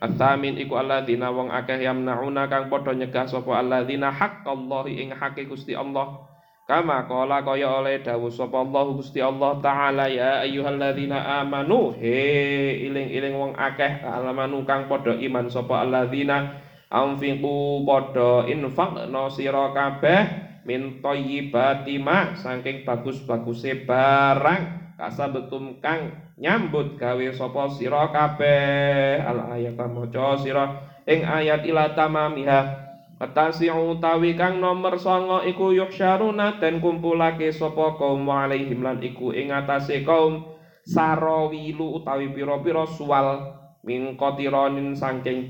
Atamin 0.00 0.56
iku 0.56 0.80
alladzina 0.80 1.28
wong 1.28 1.52
akeh 1.52 1.84
yamnauna 1.84 2.48
kang 2.48 2.72
padha 2.72 2.96
nyegah 2.96 3.28
sapa 3.28 3.60
alladzina 3.60 4.08
haqqallahi 4.08 4.96
ing 4.96 5.08
hake 5.12 5.44
Gusti 5.44 5.76
Allah. 5.76 6.24
Kama 6.64 7.04
kala 7.04 7.44
kaya 7.44 7.68
oleh 7.68 8.00
dawuh 8.00 8.32
sapa 8.32 8.64
Allah 8.64 8.96
Gusti 8.96 9.20
Allah 9.20 9.60
taala 9.60 10.08
ya 10.08 10.40
ayyuhalladzina 10.40 11.44
amanu 11.44 11.92
he 12.00 12.88
iling-iling 12.88 13.36
wong 13.36 13.52
akeh 13.60 14.00
alamanu 14.00 14.64
kang 14.64 14.88
padha 14.88 15.20
iman 15.20 15.52
sapa 15.52 15.84
alladzina 15.84 16.64
Amfiqu 16.90 17.86
padha 17.86 18.50
infaqna 18.50 19.30
sira 19.30 19.70
kabeh 19.70 20.22
min 20.66 20.98
thayyibati 20.98 22.02
ma 22.02 22.34
saking 22.34 22.82
bagus-baguse 22.82 23.86
barang. 23.86 24.82
Kasabetum 24.98 25.78
kang 25.80 26.34
nyambut 26.36 26.98
gawe 26.98 27.30
sapa 27.30 27.70
sira 27.72 28.10
kabeh. 28.10 29.22
Al 29.22 29.54
ayat 29.54 29.78
maca 29.78 30.34
sira 30.42 30.82
ing 31.06 31.22
ayat 31.22 31.62
ila 31.70 31.94
tamamiha. 31.94 32.90
Atasi'u 33.20 34.00
utawi 34.00 34.34
kang 34.34 34.58
nomor 34.58 34.96
songo 34.96 35.44
iku 35.46 35.76
yuhsyaruna 35.76 36.56
den 36.58 36.82
kumpulake 36.82 37.52
sapa 37.52 38.00
kaum 38.00 38.24
alaihim 38.26 38.80
lan 38.80 38.98
iku 39.04 39.30
ing 39.30 39.52
atase 39.52 40.02
kaum 40.02 40.42
sarawilu 40.88 42.00
utawi 42.00 42.32
pira-pira 42.32 42.88
suwal 42.88 43.60
min 43.84 44.16
qatironin 44.16 44.96
saking 44.96 45.46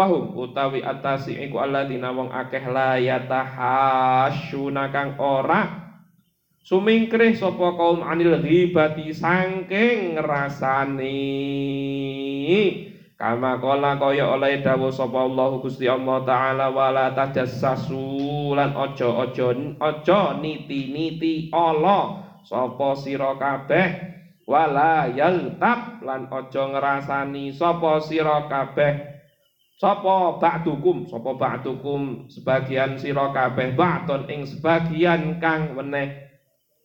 Wahum 0.00 0.32
utawi 0.32 0.80
atasi 0.80 1.36
iku 1.36 1.60
alladzina 1.60 2.08
wong 2.08 2.32
akeh 2.32 2.72
la 2.72 2.96
yatahasyuna 2.96 4.88
kang 4.88 5.20
ora 5.20 5.92
sumingkrih 6.64 7.36
sapa 7.36 7.76
kaum 7.76 8.00
anil 8.00 8.40
ghibati 8.40 9.12
saking 9.12 10.16
ngrasani. 10.16 11.20
Kama 13.20 13.60
kola 13.60 14.00
kaya 14.00 14.24
oleh 14.32 14.64
dawuh 14.64 14.88
sapa 14.88 15.28
Allah 15.28 15.60
Gusti 15.60 15.84
Allah 15.84 16.24
taala 16.24 16.72
wala 16.72 17.12
tajassasu 17.12 18.56
lan 18.56 18.72
aja-aja 18.72 19.52
aja 19.84 20.40
niti-niti 20.40 21.52
Allah 21.52 22.24
sapa 22.48 22.96
sira 22.96 23.36
kabeh 23.36 23.88
wala 24.48 25.12
yaltab 25.12 26.00
lan 26.00 26.32
aja 26.32 26.72
ngrasani 26.72 27.52
sapa 27.52 28.00
sira 28.00 28.48
kabeh 28.48 29.19
sapa 29.80 30.36
ba'dukum? 30.36 31.08
Sapa 31.08 31.32
ba'dukum? 31.32 32.28
Sebagian 32.28 33.00
sira 33.00 33.32
kabeh 33.32 33.72
ba'don 33.72 34.28
ing 34.28 34.44
sebagian 34.44 35.40
kang 35.40 35.72
weneh. 35.72 36.28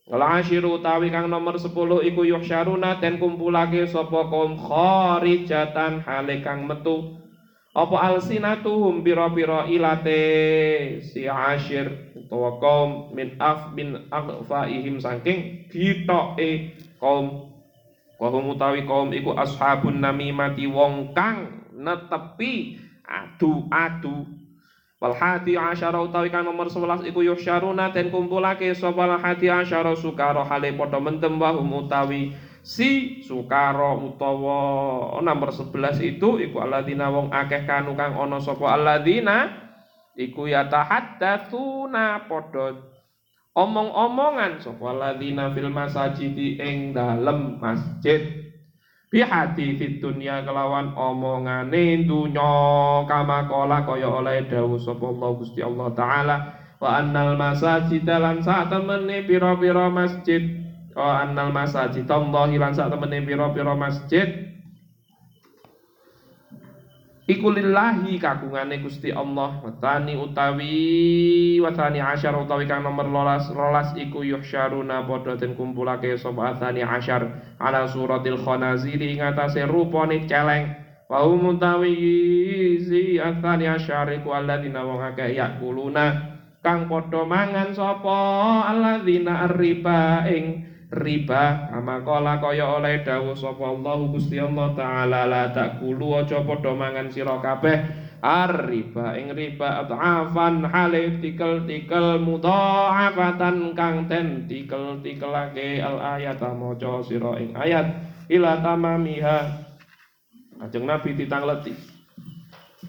Ngelashiru 0.06 0.80
utawi 0.80 1.10
kang 1.10 1.28
nomor 1.28 1.58
10 1.58 1.74
iku 2.08 2.22
yuhsyaruna 2.24 3.02
den 3.02 3.18
kumpulake 3.20 3.90
sapa 3.90 4.32
kaum 4.32 4.56
kharijatan 4.56 6.06
hale 6.06 6.40
kang 6.40 6.64
metu. 6.70 7.20
Apa 7.76 8.14
alsinatuhum 8.14 9.04
pira-pira 9.04 9.68
ilate 9.68 10.22
si 11.04 11.28
ashir 11.28 12.16
utawa 12.16 12.56
kaum 12.64 13.12
min 13.12 13.36
af 13.36 13.76
min 13.76 14.08
aghfaihim 14.08 15.04
saking 15.04 15.68
gitoke 15.68 16.80
kaum. 17.02 17.52
Kaum 18.16 18.46
utawi 18.56 18.88
kaum 18.88 19.12
iku 19.12 19.36
ashabun 19.36 20.00
namimati 20.00 20.70
wong 20.70 21.12
kang 21.12 21.66
netepi 21.76 22.80
adu-adu 23.08 24.46
Wal 24.96 25.12
hadi 25.12 25.60
asyara 25.60 26.00
utawi 26.00 26.32
kang 26.32 26.48
nomor 26.48 26.72
11 26.72 27.04
iku 27.12 27.20
yusyaruna 27.20 27.92
den 27.92 28.10
kumpulake 28.10 28.72
sapa 28.72 29.20
hadi 29.20 29.52
asyara 29.52 29.92
sukara 29.94 30.48
hale 30.48 30.72
padha 30.72 31.04
mendem 31.04 31.36
wa 31.36 31.52
utawi 31.52 32.32
si 32.64 33.20
sukara 33.22 33.92
utawa 33.92 35.20
nomor 35.20 35.52
11 35.52 36.00
itu 36.00 36.40
iku 36.40 36.64
alladzina 36.64 37.12
wong 37.12 37.28
akeh 37.28 37.68
kanu 37.68 37.92
kang 38.00 38.16
ana 38.16 38.40
sapa 38.40 38.72
alladzina 38.72 39.52
iku 40.16 40.48
yatahaddatsuna 40.48 42.32
padha 42.32 42.80
omong-omongan 43.52 44.64
sapa 44.64 44.96
alladzina 44.96 45.52
fil 45.52 45.76
masajidi 45.76 46.56
ing 46.56 46.96
dalem 46.96 47.60
masjid 47.60 48.45
bi 49.10 49.22
hati 49.26 49.78
fit 49.80 50.02
dunya 50.04 50.46
kelawan 50.46 50.94
omongane 50.94 52.06
dunya 52.06 52.52
kama 53.10 53.50
kala 53.50 53.86
kaya 53.86 54.10
oleh 54.10 54.46
dawuh 54.46 54.78
sapa 54.78 55.06
Allah 55.10 55.30
Gusti 55.38 55.60
Allah 55.66 55.88
taala. 55.98 56.38
Wa 56.78 57.02
annal 57.02 57.40
masajid 57.40 58.06
lan 58.06 58.44
sak 58.46 58.70
temene 58.70 59.26
pira-pira 59.26 59.88
masjid. 59.90 60.44
Wa 60.94 61.26
annal 61.26 61.50
masajid 61.56 62.06
Allah 62.12 62.46
lan 62.52 62.74
sak 62.76 62.94
temene 62.94 63.26
pira-pira 63.26 63.74
masjid 63.74 64.45
Iku 67.26 67.50
lillahi 67.50 68.22
kagungane 68.22 68.86
Gusti 68.86 69.10
Allah 69.10 69.58
watani 69.66 70.14
utawi 70.14 71.58
watani 71.58 71.98
asyar 71.98 72.38
utawi 72.38 72.70
kang 72.70 72.86
nomor 72.86 73.10
rolas 73.10 73.50
rolas 73.50 73.98
iku 73.98 74.22
yuhsyaruna 74.22 75.10
padha 75.10 75.34
den 75.34 75.58
kumpulake 75.58 76.22
sapa 76.22 76.54
atani 76.54 76.86
asyar 76.86 77.26
ala 77.58 77.90
suratil 77.90 78.38
khanazir 78.46 79.02
ing 79.02 79.26
atase 79.26 79.66
rupane 79.66 80.30
celeng. 80.30 80.70
Wa 81.10 81.26
utawi 81.26 81.98
si 82.86 83.18
atani 83.18 83.74
asyar 83.74 84.06
iku 84.22 84.30
alladzina 84.30 84.86
wong 84.86 85.02
akeh 85.02 85.34
yakuluna 85.34 86.38
kang 86.62 86.86
padha 86.86 87.26
mangan 87.26 87.74
sapa 87.74 88.70
alladzina 88.70 89.50
riba 89.50 90.30
ing 90.30 90.75
riba 90.94 91.70
kama 91.74 92.06
kala 92.06 92.38
kaya 92.38 92.78
oleh 92.78 93.02
dawuh 93.02 93.34
sapa 93.34 93.74
Allah 93.74 93.98
Gusti 94.10 94.38
Allah 94.38 94.74
taala 94.78 95.26
la 95.26 95.44
takulu 95.50 96.22
aja 96.22 96.46
padha 96.46 96.72
mangan 96.74 97.10
sira 97.10 97.42
kabeh. 97.42 98.06
Ar-riba 98.26 99.14
ing 99.22 99.38
riba 99.38 99.86
at'afan 99.86 100.66
hale 100.66 101.22
tikel-tikel 101.22 102.18
mudha'afatan 102.26 103.78
kang 103.78 104.10
den 104.10 104.50
tikel-tikelake 104.50 105.78
al-ayat 105.78 106.42
maca 106.42 107.06
sira 107.06 107.38
ing 107.38 107.54
ayat 107.54 107.86
ila 108.34 108.66
tamamiha. 108.66 109.40
Ajeng 110.58 110.90
Nabi 110.90 111.14
ditangleti. 111.14 111.76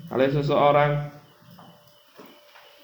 Oleh 0.08 0.30
seseorang 0.30 1.16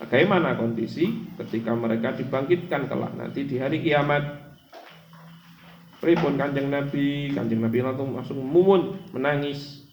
Bagaimana 0.02 0.58
kondisi 0.58 1.30
ketika 1.38 1.78
mereka 1.78 2.10
dibangkitkan 2.18 2.90
kelak 2.90 3.14
nanti 3.14 3.46
di 3.46 3.62
hari 3.62 3.78
kiamat 3.86 4.41
Pripun 6.02 6.34
kanjeng 6.34 6.66
Nabi, 6.66 7.30
kanjeng 7.30 7.62
Nabi 7.62 7.78
langsung 7.78 8.10
langsung 8.18 8.42
mumun 8.42 8.98
menangis. 9.14 9.86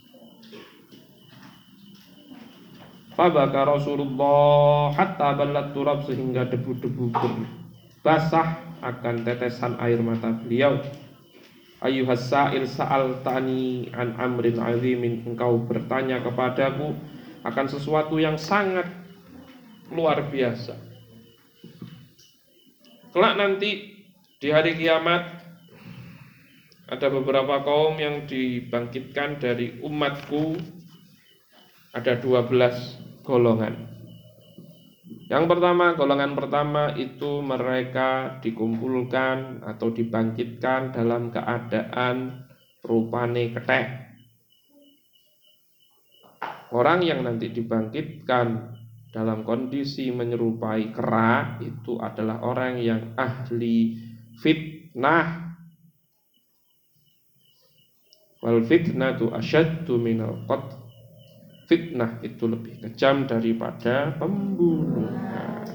Fabaka 3.14 3.78
Rasulullah 3.78 4.90
hatta 4.98 5.38
balat 5.38 5.70
turab 5.78 6.10
sehingga 6.10 6.50
debu-debu 6.50 7.14
basah 8.02 8.58
akan 8.82 9.22
tetesan 9.22 9.78
air 9.78 10.02
mata 10.02 10.34
beliau. 10.34 10.82
Ayuhas 11.80 12.28
sa'il 12.28 12.68
sa'al 12.68 13.24
tani 13.24 13.88
an 13.96 14.18
amrin 14.20 14.60
azimin 14.60 15.24
Engkau 15.24 15.64
bertanya 15.64 16.20
kepadaku 16.20 16.92
akan 17.48 17.66
sesuatu 17.72 18.20
yang 18.20 18.36
sangat 18.36 18.84
luar 19.88 20.28
biasa 20.28 20.76
Kelak 23.16 23.40
nanti 23.40 23.96
di 24.44 24.48
hari 24.52 24.76
kiamat 24.76 25.49
ada 26.90 27.08
beberapa 27.14 27.62
kaum 27.62 28.02
yang 28.02 28.26
dibangkitkan 28.26 29.38
dari 29.38 29.78
umatku 29.86 30.58
ada 31.94 32.18
12 32.18 33.22
golongan. 33.22 33.78
Yang 35.30 35.46
pertama, 35.46 35.94
golongan 35.94 36.34
pertama 36.34 36.84
itu 36.98 37.46
mereka 37.46 38.42
dikumpulkan 38.42 39.62
atau 39.62 39.94
dibangkitkan 39.94 40.90
dalam 40.90 41.30
keadaan 41.30 42.50
rupane 42.82 43.54
ketek. 43.54 44.10
Orang 46.74 47.06
yang 47.06 47.22
nanti 47.22 47.54
dibangkitkan 47.54 48.78
dalam 49.14 49.46
kondisi 49.46 50.10
menyerupai 50.10 50.90
kera 50.90 51.62
itu 51.62 52.02
adalah 52.02 52.42
orang 52.42 52.82
yang 52.82 53.14
ahli 53.14 53.98
fitnah 54.42 55.39
Wal 58.40 58.64
fitnatu 58.64 59.36
asyaddu 59.36 60.00
minal 60.00 60.48
qat. 60.48 60.80
Fitnah 61.68 62.18
itu 62.26 62.50
lebih 62.50 62.82
kejam 62.82 63.30
daripada 63.30 64.16
pembunuhan. 64.18 65.70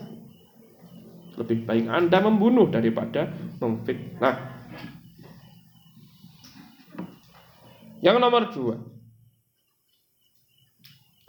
Lebih 1.38 1.62
baik 1.62 1.86
Anda 1.86 2.18
membunuh 2.18 2.66
daripada 2.66 3.30
memfitnah. 3.62 4.54
Yang 8.02 8.16
nomor 8.18 8.42
dua, 8.50 8.76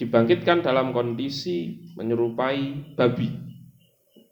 dibangkitkan 0.01 0.65
dalam 0.65 0.91
kondisi 0.91 1.91
menyerupai 1.93 2.95
babi. 2.97 3.31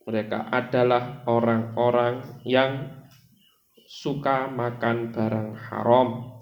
Mereka 0.04 0.52
adalah 0.52 1.24
orang-orang 1.30 2.44
yang 2.44 2.90
suka 3.88 4.52
makan 4.52 5.16
barang 5.16 5.56
haram 5.70 6.33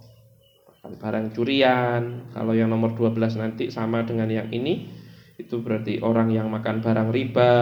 barang 0.82 1.34
curian. 1.34 2.34
Kalau 2.34 2.54
yang 2.58 2.74
nomor 2.74 2.98
12 2.98 3.38
nanti 3.38 3.70
sama 3.70 4.02
dengan 4.06 4.30
yang 4.30 4.50
ini, 4.50 4.89
itu 5.38 5.62
berarti 5.62 6.02
orang 6.02 6.34
yang 6.34 6.50
makan 6.50 6.82
barang 6.82 7.10
riba. 7.13 7.54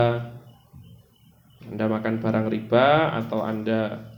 Anda 1.69 1.85
makan 1.85 2.15
barang 2.19 2.47
riba 2.49 2.87
atau 3.23 3.45
Anda 3.45 4.09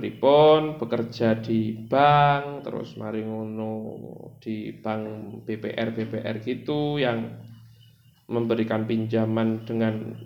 pripun 0.00 0.80
bekerja 0.80 1.44
di 1.44 1.76
bank 1.76 2.64
terus 2.64 2.96
mari 2.96 3.20
ngono 3.20 3.84
di 4.40 4.72
bank 4.72 5.44
BPR 5.44 5.92
BPR 5.92 6.40
gitu 6.40 6.96
yang 6.96 7.28
memberikan 8.30 8.88
pinjaman 8.88 9.68
dengan 9.68 10.16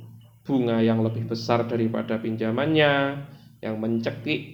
bunga 0.47 0.79
yang 0.79 1.03
lebih 1.03 1.27
besar 1.27 1.67
daripada 1.67 2.23
pinjamannya 2.23 3.25
yang 3.67 3.75
mencekik 3.83 4.54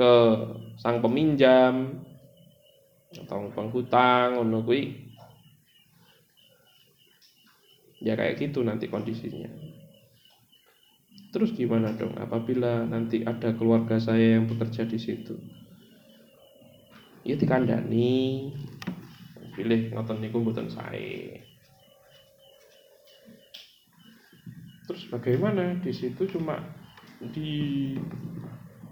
ke 0.00 0.14
sang 0.80 1.04
peminjam 1.04 2.00
atau 3.12 3.52
penghutang 3.52 4.40
ngono 4.40 4.64
kuwi 4.64 5.10
Ya 8.00 8.16
kayak 8.16 8.40
gitu 8.40 8.64
nanti 8.64 8.88
kondisinya. 8.88 9.52
Terus 11.36 11.52
gimana 11.52 11.92
dong 11.92 12.16
apabila 12.16 12.88
nanti 12.88 13.20
ada 13.20 13.52
keluarga 13.52 14.00
saya 14.00 14.40
yang 14.40 14.48
bekerja 14.48 14.88
di 14.88 14.96
situ? 14.96 15.36
Ya 17.28 17.36
dikandani. 17.36 18.48
Pilih 19.52 19.92
ngoten 19.92 20.24
niku 20.24 20.40
mboten 20.40 20.72
saya. 20.72 21.44
Terus 24.88 25.04
bagaimana 25.12 25.76
di 25.84 25.92
situ 25.92 26.24
cuma 26.24 26.56
di 27.36 27.94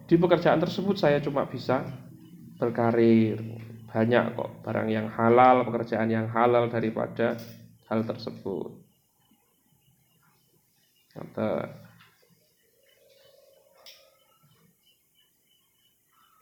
di 0.09 0.17
pekerjaan 0.17 0.57
tersebut 0.57 0.97
saya 0.97 1.21
cuma 1.21 1.45
bisa 1.45 1.85
berkarir. 2.57 3.61
Banyak 3.89 4.37
kok 4.37 4.51
barang 4.65 4.89
yang 4.89 5.09
halal 5.13 5.69
pekerjaan 5.69 6.09
yang 6.09 6.29
halal 6.33 6.73
daripada 6.73 7.37
hal 7.89 8.01
tersebut. 8.05 8.73
Kata, 11.13 11.69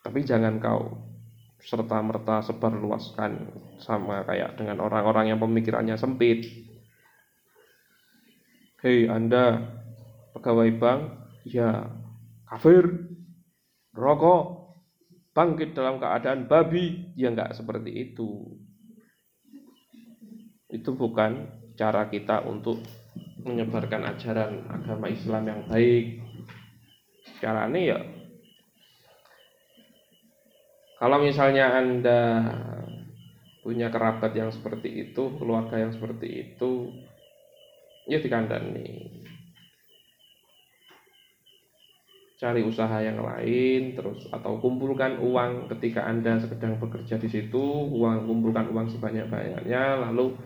tapi 0.07 0.21
jangan 0.23 0.63
kau 0.63 0.95
serta 1.59 1.99
merta 2.03 2.43
sebarluaskan 2.47 3.51
sama 3.83 4.23
kayak 4.23 4.55
dengan 4.55 4.79
orang-orang 4.83 5.35
yang 5.35 5.43
pemikirannya 5.43 5.99
sempit. 5.99 6.47
Hei 8.83 9.11
Anda 9.11 9.67
pegawai 10.35 10.71
bank, 10.79 11.03
ya 11.43 11.91
kafir, 12.47 13.11
rokok, 13.97 14.77
bangkit 15.33 15.73
dalam 15.73 15.97
keadaan 15.97 16.45
babi, 16.45 17.17
ya 17.17 17.33
enggak 17.33 17.57
seperti 17.57 18.13
itu. 18.13 18.55
Itu 20.69 20.93
bukan 20.95 21.49
cara 21.77 22.09
kita 22.13 22.45
untuk 22.45 22.81
menyebarkan 23.47 24.17
ajaran 24.17 24.65
agama 24.67 25.07
Islam 25.07 25.45
yang 25.47 25.63
baik 25.71 26.19
caranya 27.39 27.81
ya 27.81 27.99
kalau 30.97 31.21
misalnya 31.21 31.77
anda 31.77 32.21
punya 33.61 33.93
kerabat 33.93 34.33
yang 34.33 34.51
seperti 34.51 35.11
itu 35.11 35.37
keluarga 35.37 35.77
yang 35.77 35.93
seperti 35.93 36.27
itu 36.49 36.91
ya 38.09 38.19
dikandani 38.19 39.26
cari 42.37 42.61
usaha 42.61 43.01
yang 43.01 43.25
lain 43.25 43.97
terus 43.97 44.29
atau 44.29 44.61
kumpulkan 44.61 45.17
uang 45.25 45.73
ketika 45.73 46.05
anda 46.05 46.37
sedang 46.37 46.77
bekerja 46.77 47.17
di 47.17 47.29
situ 47.33 47.65
uang 47.97 48.29
kumpulkan 48.29 48.69
uang 48.77 48.93
sebanyak 48.93 49.25
banyaknya 49.33 50.05
lalu 50.05 50.37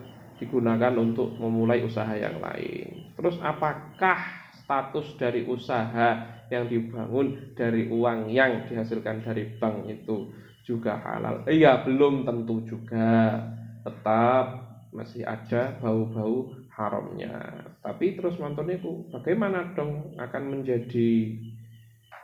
digunakan 0.41 0.97
untuk 0.97 1.37
memulai 1.37 1.85
usaha 1.85 2.17
yang 2.17 2.41
lain. 2.41 3.13
Terus 3.13 3.37
apakah 3.45 4.17
status 4.57 5.13
dari 5.21 5.45
usaha 5.45 6.41
yang 6.49 6.65
dibangun 6.65 7.53
dari 7.53 7.85
uang 7.93 8.33
yang 8.33 8.65
dihasilkan 8.65 9.21
dari 9.21 9.53
bank 9.61 9.85
itu 9.85 10.33
juga 10.65 10.97
halal? 10.97 11.45
Iya, 11.45 11.85
belum 11.85 12.25
tentu 12.25 12.65
juga. 12.65 13.37
Tetap 13.85 14.45
masih 14.89 15.21
ada 15.29 15.77
bau-bau 15.77 16.49
haramnya. 16.73 17.61
Tapi 17.85 18.17
terus 18.17 18.35
itu 18.41 18.91
bagaimana 19.13 19.77
dong 19.77 20.17
akan 20.17 20.43
menjadi 20.57 21.37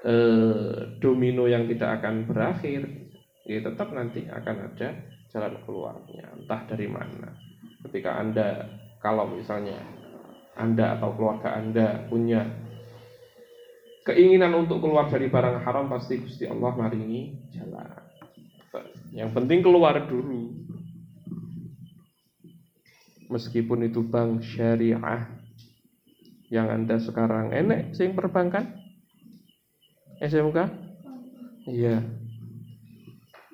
eh, 0.06 0.98
domino 1.02 1.48
yang 1.50 1.66
tidak 1.66 2.02
akan 2.02 2.30
berakhir? 2.30 2.86
Ya 3.48 3.64
tetap 3.64 3.96
nanti 3.96 4.28
akan 4.28 4.76
ada 4.76 4.90
jalan 5.32 5.56
keluarnya, 5.64 6.36
entah 6.36 6.68
dari 6.68 6.88
mana 6.92 7.32
ketika 7.88 8.20
Anda 8.20 8.68
kalau 9.00 9.32
misalnya 9.32 9.80
Anda 10.60 11.00
atau 11.00 11.16
keluarga 11.16 11.56
Anda 11.56 12.10
punya 12.12 12.44
keinginan 14.04 14.56
untuk 14.56 14.84
keluar 14.84 15.08
dari 15.08 15.32
barang 15.32 15.64
haram 15.64 15.88
pasti 15.92 16.20
Gusti 16.20 16.48
Allah 16.48 16.76
maringi 16.76 17.52
jalan. 17.56 18.04
Yang 19.12 19.32
penting 19.34 19.60
keluar 19.64 19.96
dulu. 20.06 20.54
Meskipun 23.28 23.84
itu 23.84 24.08
bank 24.08 24.40
syariah 24.40 25.28
yang 26.48 26.72
Anda 26.72 26.96
sekarang 26.96 27.52
enek 27.52 27.92
sing 27.92 28.16
perbankan 28.16 28.77
SMK? 30.22 30.58
Iya. 31.68 32.02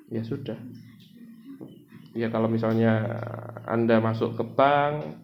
Ya 0.08 0.22
sudah. 0.22 0.58
Ya 2.14 2.30
kalau 2.30 2.46
misalnya 2.46 3.04
Anda 3.66 3.98
masuk 3.98 4.38
ke 4.38 4.44
bank 4.46 5.18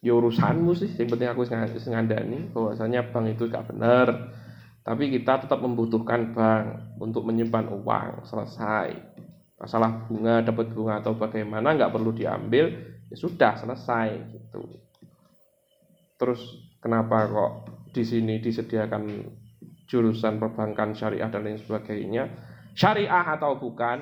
ya 0.00 0.16
urusanmu 0.16 0.72
sih. 0.72 0.88
Yang 0.96 1.08
penting 1.16 1.28
aku 1.28 1.42
ngandani 1.92 2.48
bahwasanya 2.50 3.12
bank 3.12 3.36
itu 3.36 3.50
gak 3.52 3.68
benar 3.68 4.32
tapi 4.80 5.12
kita 5.12 5.44
tetap 5.44 5.60
membutuhkan 5.60 6.32
bank 6.32 6.96
untuk 6.96 7.28
menyimpan 7.28 7.68
uang 7.68 8.24
selesai. 8.24 8.96
Masalah 9.60 10.08
bunga 10.08 10.40
dapat 10.40 10.72
bunga 10.72 11.04
atau 11.04 11.12
bagaimana 11.12 11.76
nggak 11.76 11.92
perlu 11.92 12.16
diambil 12.16 12.96
ya 13.12 13.16
sudah 13.16 13.60
selesai 13.60 14.08
gitu. 14.32 14.64
Terus 16.16 16.40
kenapa 16.80 17.28
kok 17.28 17.52
di 17.92 18.02
sini 18.02 18.40
disediakan 18.40 19.04
jurusan 19.86 20.40
perbankan 20.40 20.96
syariah 20.96 21.28
dan 21.28 21.44
lain 21.46 21.60
sebagainya? 21.60 22.24
Syariah 22.74 23.26
atau 23.36 23.60
bukan 23.60 24.00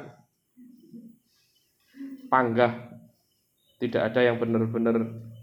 panggah 2.28 2.88
tidak 3.78 4.12
ada 4.12 4.20
yang 4.22 4.36
benar-benar 4.36 4.96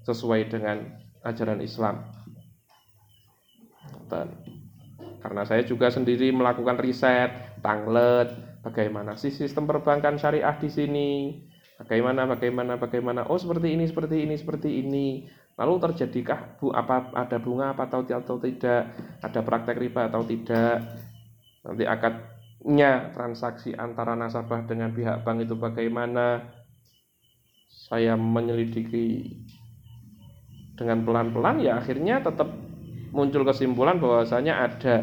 sesuai 0.05 0.51
dengan 0.51 0.85
ajaran 1.25 1.59
Islam. 1.63 2.05
Dan 4.05 4.29
karena 5.25 5.41
saya 5.41 5.65
juga 5.65 5.89
sendiri 5.89 6.29
melakukan 6.29 6.77
riset 6.77 7.57
tanglet 7.65 8.29
bagaimana 8.61 9.17
sih 9.17 9.33
sistem 9.33 9.65
perbankan 9.65 10.21
syariah 10.21 10.53
di 10.61 10.69
sini? 10.69 11.09
Bagaimana 11.81 12.29
bagaimana 12.29 12.77
bagaimana? 12.77 13.25
Oh 13.27 13.35
seperti 13.41 13.73
ini 13.73 13.89
seperti 13.89 14.23
ini 14.23 14.35
seperti 14.37 14.69
ini 14.85 15.07
lalu 15.55 15.73
terjadikah 15.79 16.59
bu 16.59 16.75
apa 16.75 17.15
ada 17.15 17.37
bunga 17.39 17.71
apa 17.71 17.87
atau, 17.87 18.03
atau 18.03 18.35
tidak? 18.39 18.91
Ada 19.23 19.39
praktek 19.39 19.79
riba 19.79 20.11
atau 20.11 20.27
tidak? 20.27 20.83
Nanti 21.63 21.83
akad 21.87 22.15
nya 22.65 23.13
transaksi 23.13 23.71
antara 23.77 24.17
nasabah 24.17 24.67
dengan 24.67 24.91
pihak 24.91 25.23
bank 25.23 25.47
itu 25.47 25.55
bagaimana? 25.55 26.43
Saya 27.69 28.17
menyelidiki 28.17 29.35
dengan 30.75 31.05
pelan-pelan 31.05 31.63
ya 31.63 31.79
akhirnya 31.79 32.19
tetap 32.19 32.51
muncul 33.15 33.47
kesimpulan 33.47 33.95
bahwasanya 33.95 34.67
ada 34.67 34.95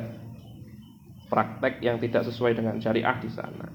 praktek 1.32 1.80
yang 1.80 1.96
tidak 1.96 2.28
sesuai 2.28 2.52
dengan 2.52 2.76
syariah 2.76 3.16
di 3.16 3.30
sana. 3.32 3.66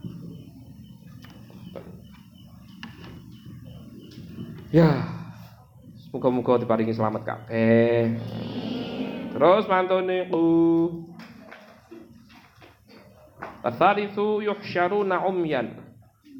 Ya, 4.69 5.16
semoga-moga 6.07 6.63
diparingi 6.63 6.95
selamat 6.95 7.21
kabeh. 7.27 8.15
Terus 9.35 9.63
mantune 9.67 10.31
ku 10.31 10.45
Asalisu 13.67 14.39
yuhsyaruna 14.47 15.27
umyan. 15.27 15.75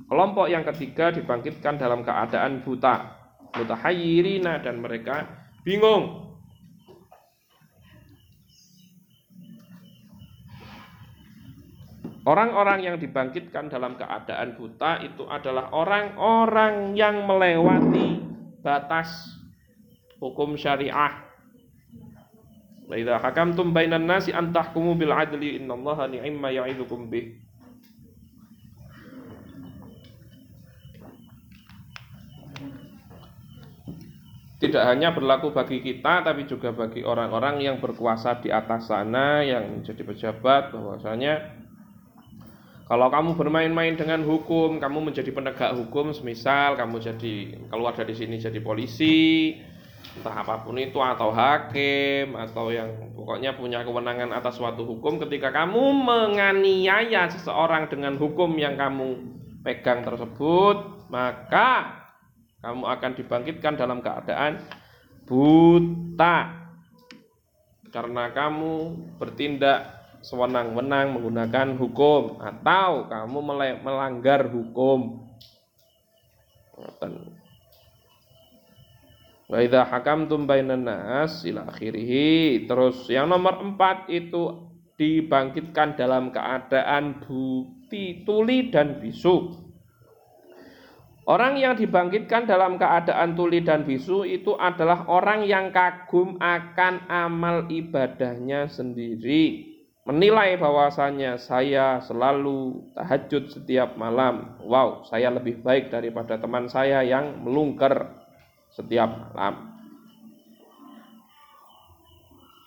Kelompok 0.08 0.48
yang 0.48 0.64
ketiga 0.64 1.12
dibangkitkan 1.12 1.76
dalam 1.76 2.00
keadaan 2.00 2.64
buta, 2.64 3.20
mutahayyirina 3.52 4.64
dan 4.64 4.80
mereka 4.80 5.28
bingung. 5.68 6.24
Orang-orang 12.24 12.84
yang 12.84 12.96
dibangkitkan 12.96 13.68
dalam 13.68 14.00
keadaan 14.00 14.56
buta 14.56 15.04
itu 15.04 15.28
adalah 15.28 15.72
orang-orang 15.76 16.96
yang 16.96 17.28
melewati 17.28 18.20
batas 18.64 19.37
hukum 20.18 20.58
syariah 20.58 21.28
Wa 22.88 22.96
idza 22.96 23.20
hakamtum 23.20 23.76
bainan 23.76 24.08
nasi 24.08 24.32
an 24.32 24.56
bil 24.96 25.12
adli 25.12 25.60
innallaha 25.60 26.08
ni'ma 26.08 26.56
ya'idukum 26.56 27.12
bih. 27.12 27.36
Tidak 34.58 34.82
hanya 34.82 35.14
berlaku 35.14 35.54
bagi 35.54 35.86
kita 35.86 36.26
tapi 36.26 36.50
juga 36.50 36.74
bagi 36.74 37.06
orang-orang 37.06 37.62
yang 37.62 37.78
berkuasa 37.78 38.42
di 38.42 38.50
atas 38.50 38.90
sana 38.90 39.46
yang 39.46 39.70
menjadi 39.70 40.02
pejabat 40.02 40.74
bahwasanya 40.74 41.62
kalau 42.90 43.12
kamu 43.12 43.36
bermain-main 43.36 44.00
dengan 44.00 44.24
hukum, 44.24 44.80
kamu 44.80 45.12
menjadi 45.12 45.30
penegak 45.36 45.76
hukum, 45.76 46.16
semisal 46.16 46.80
kamu 46.80 47.04
jadi 47.04 47.34
keluar 47.68 47.94
dari 47.94 48.16
sini 48.16 48.40
jadi 48.40 48.64
polisi, 48.64 49.60
entah 50.18 50.36
apa 50.42 50.66
pun 50.66 50.78
itu 50.82 50.98
atau 50.98 51.30
hakim 51.30 52.34
atau 52.34 52.74
yang 52.74 52.90
pokoknya 53.14 53.54
punya 53.54 53.86
kewenangan 53.86 54.34
atas 54.34 54.58
suatu 54.58 54.82
hukum 54.82 55.22
ketika 55.22 55.54
kamu 55.54 55.94
menganiaya 55.94 57.30
seseorang 57.30 57.86
dengan 57.86 58.18
hukum 58.18 58.58
yang 58.58 58.74
kamu 58.74 59.22
pegang 59.62 60.02
tersebut 60.02 61.06
maka 61.14 61.98
Kamu 62.58 62.90
akan 62.90 63.12
dibangkitkan 63.14 63.78
dalam 63.78 64.02
keadaan 64.02 64.58
buta. 65.30 66.38
Karena 67.94 68.34
kamu 68.34 68.98
bertindak 69.22 69.88
sewenang-wenang 70.26 71.16
menggunakan 71.16 71.78
hukum 71.78 72.42
atau 72.42 73.06
kamu 73.08 73.38
melanggar 73.86 74.50
hukum. 74.50 75.30
Wa 79.48 79.64
idza 79.64 79.88
hakamtum 79.88 80.44
bainan 80.44 80.84
nas 80.84 81.48
ila 81.48 81.72
akhirih. 81.72 82.68
Terus 82.68 83.08
yang 83.08 83.32
nomor 83.32 83.64
empat 83.64 84.12
itu 84.12 84.68
dibangkitkan 85.00 85.96
dalam 85.96 86.36
keadaan 86.36 87.24
bukti 87.24 88.28
tuli 88.28 88.68
dan 88.68 89.00
bisu. 89.00 89.68
Orang 91.28 91.60
yang 91.60 91.76
dibangkitkan 91.76 92.48
dalam 92.48 92.80
keadaan 92.80 93.36
tuli 93.36 93.60
dan 93.60 93.84
bisu 93.84 94.24
itu 94.24 94.56
adalah 94.56 95.12
orang 95.12 95.44
yang 95.44 95.76
kagum 95.76 96.40
akan 96.40 97.04
amal 97.12 97.68
ibadahnya 97.68 98.72
sendiri. 98.72 99.76
Menilai 100.08 100.56
bahwasanya 100.56 101.36
saya 101.36 102.00
selalu 102.00 102.80
tahajud 102.96 103.52
setiap 103.52 104.00
malam. 104.00 104.56
Wow, 104.64 105.04
saya 105.04 105.28
lebih 105.28 105.60
baik 105.60 105.92
daripada 105.92 106.40
teman 106.40 106.72
saya 106.72 107.04
yang 107.04 107.44
melungker 107.44 108.17
setiap 108.78 109.34
malam. 109.34 109.74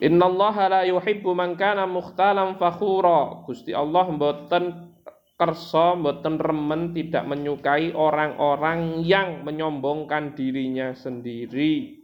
Innallaha 0.01 0.67
la 0.67 0.83
yuhibbu 0.89 1.31
man 1.37 1.55
kana 1.55 1.87
mukhtalan 1.87 2.59
fakhura. 2.59 3.45
Gusti 3.47 3.71
Allah 3.77 4.09
mboten 4.11 4.97
kersa 5.37 5.95
mboten 5.95 6.41
remen 6.41 6.97
tidak 6.97 7.29
menyukai 7.29 7.93
orang-orang 7.93 9.05
yang 9.07 9.45
menyombongkan 9.45 10.33
dirinya 10.35 10.97
sendiri. 10.97 12.01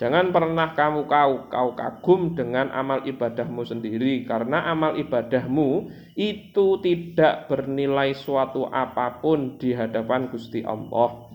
Jangan 0.00 0.32
pernah 0.32 0.72
kamu 0.72 1.04
kau 1.12 1.52
kau 1.52 1.76
kagum 1.76 2.32
dengan 2.32 2.72
amal 2.72 3.04
ibadahmu 3.04 3.60
sendiri 3.68 4.24
karena 4.24 4.64
amal 4.72 4.96
ibadahmu 4.96 5.92
itu 6.16 6.80
tidak 6.80 7.52
bernilai 7.52 8.16
suatu 8.16 8.64
apa 8.72 9.20
pun 9.20 9.60
di 9.60 9.76
hadapan 9.76 10.32
Gusti 10.32 10.64
Allah. 10.64 11.28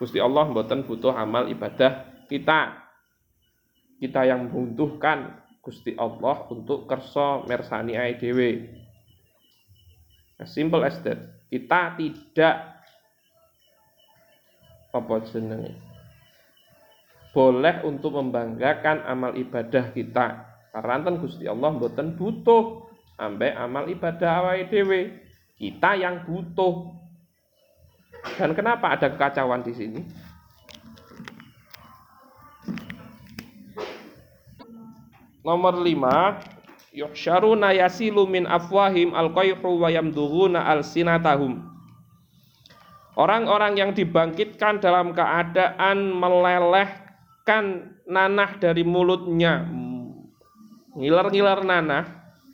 Gusti 0.00 0.16
Allah 0.16 0.48
mboten 0.48 0.88
butuh 0.88 1.12
amal 1.12 1.44
ibadah 1.52 2.24
kita. 2.24 2.88
Kita 4.00 4.24
yang 4.24 4.48
membutuhkan 4.48 5.44
Gusti 5.60 5.92
Allah 5.92 6.48
untuk 6.48 6.88
kerso 6.88 7.44
mersani 7.44 8.00
ae 8.00 8.16
dhewe. 8.16 8.80
Simple 10.40 10.88
as 10.88 10.96
that. 11.04 11.44
Kita 11.52 12.00
tidak 12.00 12.56
apa 14.96 15.14
jenenge? 15.28 15.76
Boleh 17.36 17.84
untuk 17.84 18.16
membanggakan 18.16 19.04
amal 19.04 19.36
ibadah 19.36 19.92
kita. 19.92 20.48
Karena 20.72 21.12
Gusti 21.20 21.44
Allah 21.44 21.76
mboten 21.76 22.16
butuh 22.16 22.88
ambek 23.20 23.52
amal 23.52 23.84
ibadah 23.84 24.48
awake 24.48 24.72
dhewe. 24.72 25.00
Kita 25.60 25.92
yang 25.92 26.24
butuh. 26.24 26.96
Dan 28.38 28.52
kenapa 28.52 28.96
ada 28.96 29.08
kekacauan 29.08 29.64
di 29.64 29.72
sini? 29.72 30.00
Nomor 35.40 35.80
5 35.80 36.94
yuhsyaruna 36.94 37.72
yasilu 37.72 38.28
min 38.28 38.44
afwahim 38.44 39.16
alqayhu 39.16 39.80
wa 39.80 39.88
yamdughuna 39.88 40.68
alsinatahum 40.68 41.64
Orang-orang 43.18 43.76
yang 43.76 43.90
dibangkitkan 43.92 44.80
dalam 44.80 45.12
keadaan 45.12 46.14
melelehkan 46.14 47.96
nanah 48.08 48.56
dari 48.56 48.80
mulutnya 48.86 49.66
ngiler-ngiler 50.94 51.60
nanah 51.62 52.04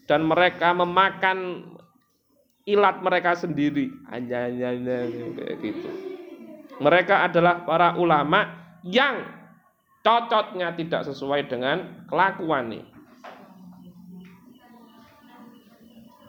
dan 0.06 0.26
mereka 0.26 0.74
memakan 0.74 1.70
ilat 2.66 3.00
mereka 3.00 3.38
sendiri 3.38 3.94
hanya 4.10 4.50
kayak 4.50 5.56
gitu 5.62 5.88
mereka 6.76 7.24
adalah 7.24 7.64
para 7.64 7.96
ulama 7.96 8.52
yang 8.84 9.24
cocoknya 10.06 10.76
tidak 10.78 11.02
sesuai 11.08 11.50
dengan 11.50 12.06
kelakuan 12.06 12.70
nih. 12.70 12.84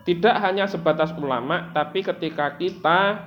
Tidak 0.08 0.36
hanya 0.40 0.66
sebatas 0.66 1.12
ulama, 1.20 1.70
tapi 1.76 2.00
ketika 2.00 2.56
kita 2.56 3.22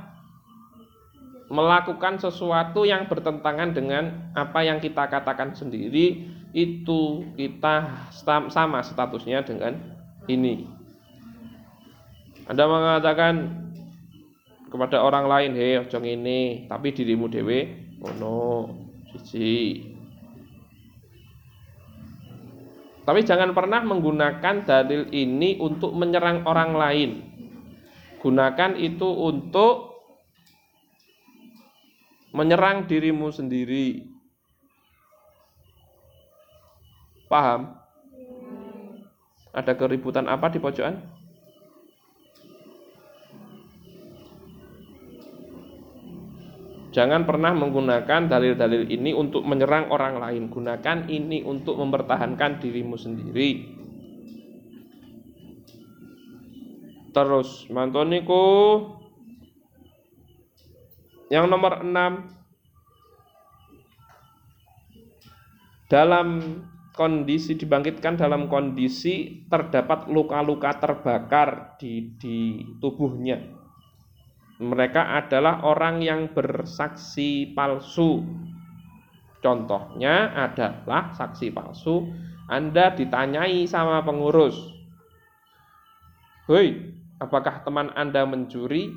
melakukan 1.53 2.17
sesuatu 2.17 2.89
yang 2.89 3.05
bertentangan 3.05 3.77
dengan 3.77 4.33
apa 4.33 4.65
yang 4.65 4.81
kita 4.81 5.05
katakan 5.13 5.53
sendiri, 5.53 6.25
itu 6.57 7.31
kita 7.37 8.09
sama 8.49 8.81
statusnya 8.81 9.45
dengan 9.45 9.77
ini. 10.25 10.80
Anda 12.51 12.67
mengatakan 12.67 13.35
kepada 14.67 15.07
orang 15.07 15.31
lain, 15.31 15.51
hei 15.55 15.79
ojo 15.79 16.03
ini, 16.03 16.67
tapi 16.67 16.91
dirimu 16.91 17.31
dewe, 17.31 17.95
oh 18.03 18.11
no, 18.19 18.43
siji. 19.23 19.87
Tapi 23.07 23.23
jangan 23.23 23.55
pernah 23.55 23.87
menggunakan 23.87 24.67
dalil 24.67 25.07
ini 25.15 25.63
untuk 25.63 25.95
menyerang 25.95 26.43
orang 26.43 26.75
lain. 26.75 27.11
Gunakan 28.19 28.75
itu 28.83 29.07
untuk 29.07 30.03
menyerang 32.35 32.91
dirimu 32.91 33.31
sendiri. 33.31 34.11
Paham? 37.31 37.79
Ada 39.55 39.79
keributan 39.79 40.27
apa 40.27 40.51
di 40.51 40.59
pojokan? 40.59 41.20
Jangan 46.91 47.23
pernah 47.23 47.55
menggunakan 47.55 48.27
dalil-dalil 48.27 48.91
ini 48.91 49.15
untuk 49.15 49.47
menyerang 49.47 49.95
orang 49.95 50.19
lain. 50.19 50.51
Gunakan 50.51 51.07
ini 51.07 51.47
untuk 51.47 51.79
mempertahankan 51.79 52.59
dirimu 52.59 52.99
sendiri. 52.99 53.79
Terus 57.15 57.71
mantoniku 57.71 58.47
yang 61.31 61.47
nomor 61.47 61.87
enam 61.87 62.27
dalam 65.87 66.59
kondisi 66.95 67.55
dibangkitkan 67.55 68.19
dalam 68.19 68.51
kondisi 68.51 69.47
terdapat 69.47 70.11
luka-luka 70.11 70.75
terbakar 70.79 71.79
di 71.79 72.15
di 72.19 72.63
tubuhnya 72.83 73.60
mereka 74.61 75.17
adalah 75.17 75.65
orang 75.65 76.05
yang 76.05 76.29
bersaksi 76.37 77.49
palsu. 77.57 78.21
Contohnya 79.41 80.37
adalah 80.37 81.17
saksi 81.17 81.49
palsu, 81.49 82.13
Anda 82.45 82.93
ditanyai 82.93 83.65
sama 83.65 84.05
pengurus. 84.05 84.53
Hei, 86.45 86.93
apakah 87.17 87.65
teman 87.65 87.89
Anda 87.97 88.29
mencuri? 88.29 88.93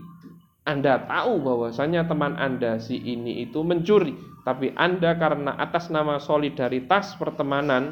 Anda 0.68 1.08
tahu 1.08 1.44
bahwasanya 1.44 2.12
teman 2.12 2.36
Anda 2.36 2.80
si 2.84 3.00
ini 3.00 3.48
itu 3.48 3.64
mencuri, 3.64 4.20
tapi 4.44 4.76
Anda 4.76 5.16
karena 5.16 5.56
atas 5.56 5.88
nama 5.88 6.20
solidaritas 6.20 7.16
pertemanan 7.16 7.92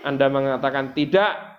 Anda 0.00 0.32
mengatakan 0.32 0.96
tidak, 0.96 1.49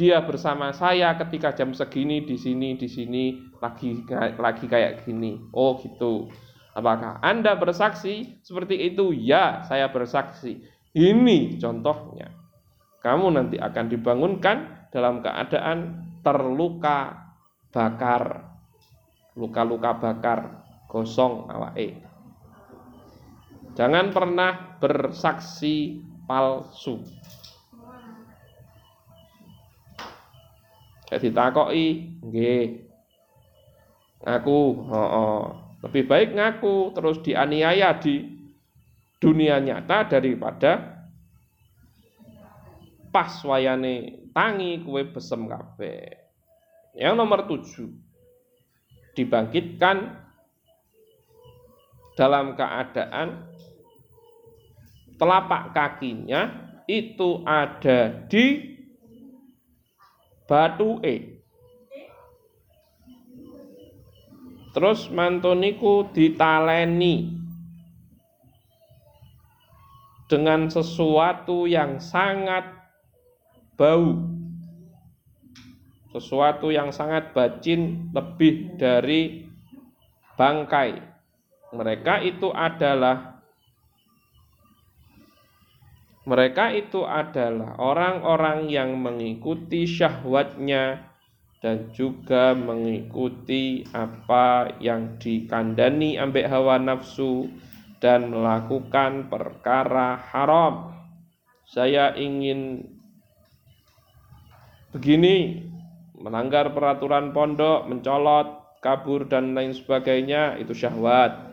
dia 0.00 0.24
bersama 0.24 0.72
saya 0.72 1.12
ketika 1.20 1.52
jam 1.52 1.76
segini 1.76 2.24
di 2.24 2.40
sini 2.40 2.80
di 2.80 2.88
sini 2.88 3.24
lagi 3.60 4.02
lagi 4.40 4.64
kayak 4.64 5.04
gini. 5.04 5.36
Oh 5.52 5.76
gitu. 5.80 6.32
Apakah 6.72 7.20
Anda 7.20 7.52
bersaksi 7.60 8.40
seperti 8.40 8.80
itu? 8.92 9.12
Ya, 9.12 9.60
saya 9.68 9.92
bersaksi. 9.92 10.64
Ini 10.96 11.60
contohnya. 11.60 12.32
Kamu 13.04 13.28
nanti 13.36 13.60
akan 13.60 13.92
dibangunkan 13.92 14.88
dalam 14.88 15.20
keadaan 15.20 16.08
terluka 16.24 17.28
bakar. 17.68 18.48
Luka-luka 19.36 19.96
bakar, 19.96 20.64
gosong 20.88 21.48
awake. 21.48 22.04
Jangan 23.72 24.12
pernah 24.12 24.76
bersaksi 24.76 26.04
palsu. 26.28 27.00
Kayak 31.12 31.28
ditakoki, 31.28 32.08
nggih. 32.24 32.88
Ngaku, 34.24 34.60
heeh. 34.88 35.40
Lebih 35.84 36.02
baik 36.08 36.30
ngaku 36.32 36.96
terus 36.96 37.20
dianiaya 37.20 38.00
di 38.00 38.32
dunia 39.20 39.60
nyata 39.60 40.08
daripada 40.08 41.04
pas 43.12 43.28
wayane 43.44 44.24
tangi 44.32 44.80
kue 44.80 45.04
besem 45.12 45.44
kabeh. 45.52 46.16
Yang 46.96 47.12
nomor 47.12 47.44
tujuh 47.44 47.92
dibangkitkan 49.12 50.16
dalam 52.16 52.56
keadaan 52.56 53.52
telapak 55.20 55.76
kakinya 55.76 56.72
itu 56.88 57.44
ada 57.44 58.24
di 58.32 58.71
batu 60.52 61.00
E. 61.00 61.40
Terus 64.76 65.08
mantoniku 65.08 66.12
ditaleni 66.12 67.32
dengan 70.28 70.68
sesuatu 70.68 71.64
yang 71.64 71.96
sangat 71.96 72.68
bau. 73.80 74.28
Sesuatu 76.12 76.68
yang 76.68 76.92
sangat 76.92 77.32
bacin 77.32 78.12
lebih 78.12 78.76
dari 78.76 79.48
bangkai. 80.36 81.00
Mereka 81.72 82.28
itu 82.28 82.52
adalah 82.52 83.31
mereka 86.22 86.70
itu 86.70 87.02
adalah 87.02 87.74
orang-orang 87.82 88.70
yang 88.70 88.94
mengikuti 88.94 89.90
syahwatnya 89.90 91.12
dan 91.62 91.94
juga 91.94 92.54
mengikuti 92.58 93.86
apa 93.94 94.78
yang 94.82 95.18
dikandani 95.18 96.18
ambek 96.18 96.46
hawa 96.50 96.78
nafsu 96.78 97.50
dan 98.02 98.34
melakukan 98.34 99.30
perkara 99.30 100.18
haram. 100.30 100.90
Saya 101.66 102.14
ingin 102.18 102.82
begini, 104.90 105.62
melanggar 106.18 106.74
peraturan 106.74 107.30
pondok, 107.30 107.86
mencolot, 107.86 108.78
kabur 108.82 109.30
dan 109.30 109.54
lain 109.54 109.70
sebagainya 109.70 110.58
itu 110.58 110.74
syahwat. 110.74 111.51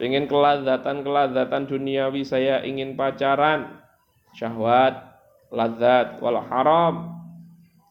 Pengen 0.00 0.24
kelazatan-kelazatan 0.32 1.68
duniawi 1.68 2.24
saya 2.24 2.64
ingin 2.64 2.96
pacaran. 2.96 3.84
Syahwat, 4.32 4.96
lazat, 5.52 6.16
wal 6.24 6.40
haram. 6.40 7.20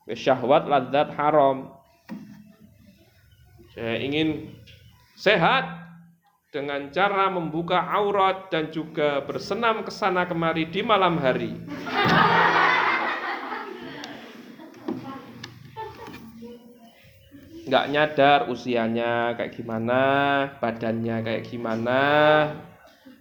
Syahwat, 0.09 0.65
lazat, 0.65 1.13
haram. 1.13 1.69
Saya 3.77 4.01
ingin 4.01 4.49
sehat 5.13 5.69
dengan 6.49 6.89
cara 6.89 7.29
membuka 7.29 7.77
aurat 7.77 8.49
dan 8.49 8.73
juga 8.73 9.21
bersenam 9.21 9.85
ke 9.85 9.93
sana 9.93 10.25
kemari 10.25 10.65
di 10.65 10.81
malam 10.81 11.21
hari. 11.21 11.53
Nggak 17.69 17.87
nyadar 17.93 18.39
usianya 18.49 19.37
kayak 19.37 19.53
gimana, 19.53 20.01
badannya 20.57 21.21
kayak 21.21 21.45
gimana, 21.45 22.01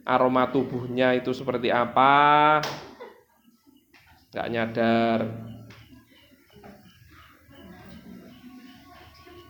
aroma 0.09 0.49
tubuhnya 0.49 1.13
itu 1.13 1.37
seperti 1.37 1.69
apa, 1.69 2.65
nggak 4.33 4.49
nyadar. 4.49 5.21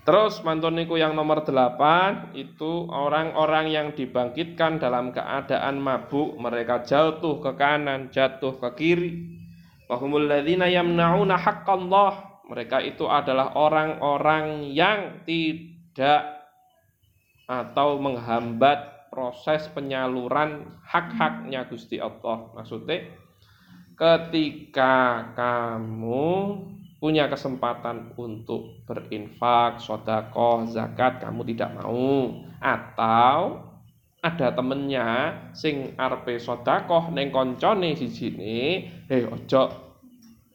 Terus 0.03 0.41
mantoniku 0.41 0.97
yang 0.97 1.13
nomor 1.13 1.45
delapan 1.45 2.33
itu 2.33 2.89
orang-orang 2.89 3.69
yang 3.69 3.89
dibangkitkan 3.93 4.83
dalam 4.83 5.15
keadaan 5.15 5.79
mabuk, 5.79 6.35
mereka 6.41 6.83
jatuh 6.83 7.39
ke 7.45 7.55
kanan, 7.55 8.09
jatuh 8.11 8.57
ke 8.57 8.69
kiri. 8.75 9.13
Wahumul 9.87 10.27
ladzina 10.27 10.65
yamna'una 10.67 11.37
haqqallah 11.37 12.28
mereka 12.49 12.81
itu 12.81 13.05
adalah 13.05 13.53
orang-orang 13.55 14.73
yang 14.73 15.23
tidak 15.29 16.49
atau 17.45 18.01
menghambat 18.01 19.09
proses 19.13 19.69
penyaluran 19.73 20.81
hak-haknya 20.85 21.69
Gusti 21.69 22.01
Allah. 22.01 22.53
Maksudnya 22.57 23.09
ketika 23.97 25.29
kamu 25.37 26.29
punya 26.99 27.31
kesempatan 27.31 28.17
untuk 28.19 28.85
berinfak, 28.85 29.79
sodako, 29.79 30.67
zakat, 30.69 31.23
kamu 31.23 31.47
tidak 31.55 31.79
mau 31.79 32.43
atau 32.59 33.65
ada 34.19 34.51
temennya 34.51 35.09
sing 35.55 35.95
arpe 35.95 36.43
sodakoh 36.43 37.15
neng 37.15 37.31
koncone 37.31 37.95
sini, 37.95 38.83
hei 39.07 39.23
ojo 39.23 39.63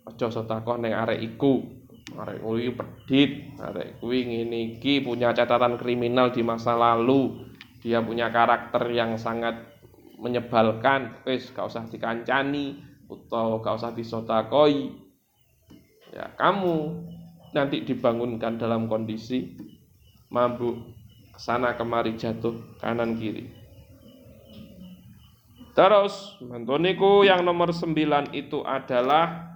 ojo 0.04 0.28
sodakoh 0.28 0.76
neng 0.76 0.92
arek 0.92 1.24
iku 1.24 1.83
arek 2.12 2.44
kuwi 2.44 2.76
pedit, 2.76 3.32
arek 3.58 4.04
kuwi 4.04 4.28
ngene 4.28 4.78
iki 4.78 5.00
punya 5.00 5.32
catatan 5.32 5.80
kriminal 5.80 6.36
di 6.36 6.44
masa 6.44 6.76
lalu. 6.76 7.48
Dia 7.84 8.00
punya 8.00 8.32
karakter 8.32 8.88
yang 8.92 9.20
sangat 9.20 9.60
menyebalkan. 10.20 11.24
Wis 11.28 11.52
gak 11.52 11.68
usah 11.68 11.88
dikancani 11.88 12.80
atau 13.08 13.60
gak 13.60 13.76
usah 13.76 13.92
disotakoi. 13.92 15.04
Ya, 16.16 16.32
kamu 16.40 17.04
nanti 17.52 17.84
dibangunkan 17.84 18.56
dalam 18.56 18.88
kondisi 18.88 19.58
mabuk 20.32 20.80
sana 21.38 21.76
kemari 21.76 22.16
jatuh 22.16 22.78
kanan 22.80 23.18
kiri. 23.18 23.50
Terus 25.74 26.38
mantoniku 26.46 27.26
yang 27.26 27.42
nomor 27.42 27.74
sembilan 27.74 28.30
itu 28.38 28.62
adalah 28.62 29.53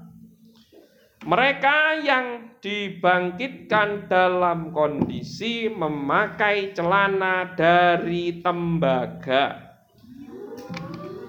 mereka 1.25 1.97
yang 2.03 2.53
dibangkitkan 2.61 4.05
dalam 4.11 4.69
kondisi 4.69 5.71
memakai 5.71 6.77
celana 6.77 7.57
dari 7.57 8.43
tembaga. 8.43 9.77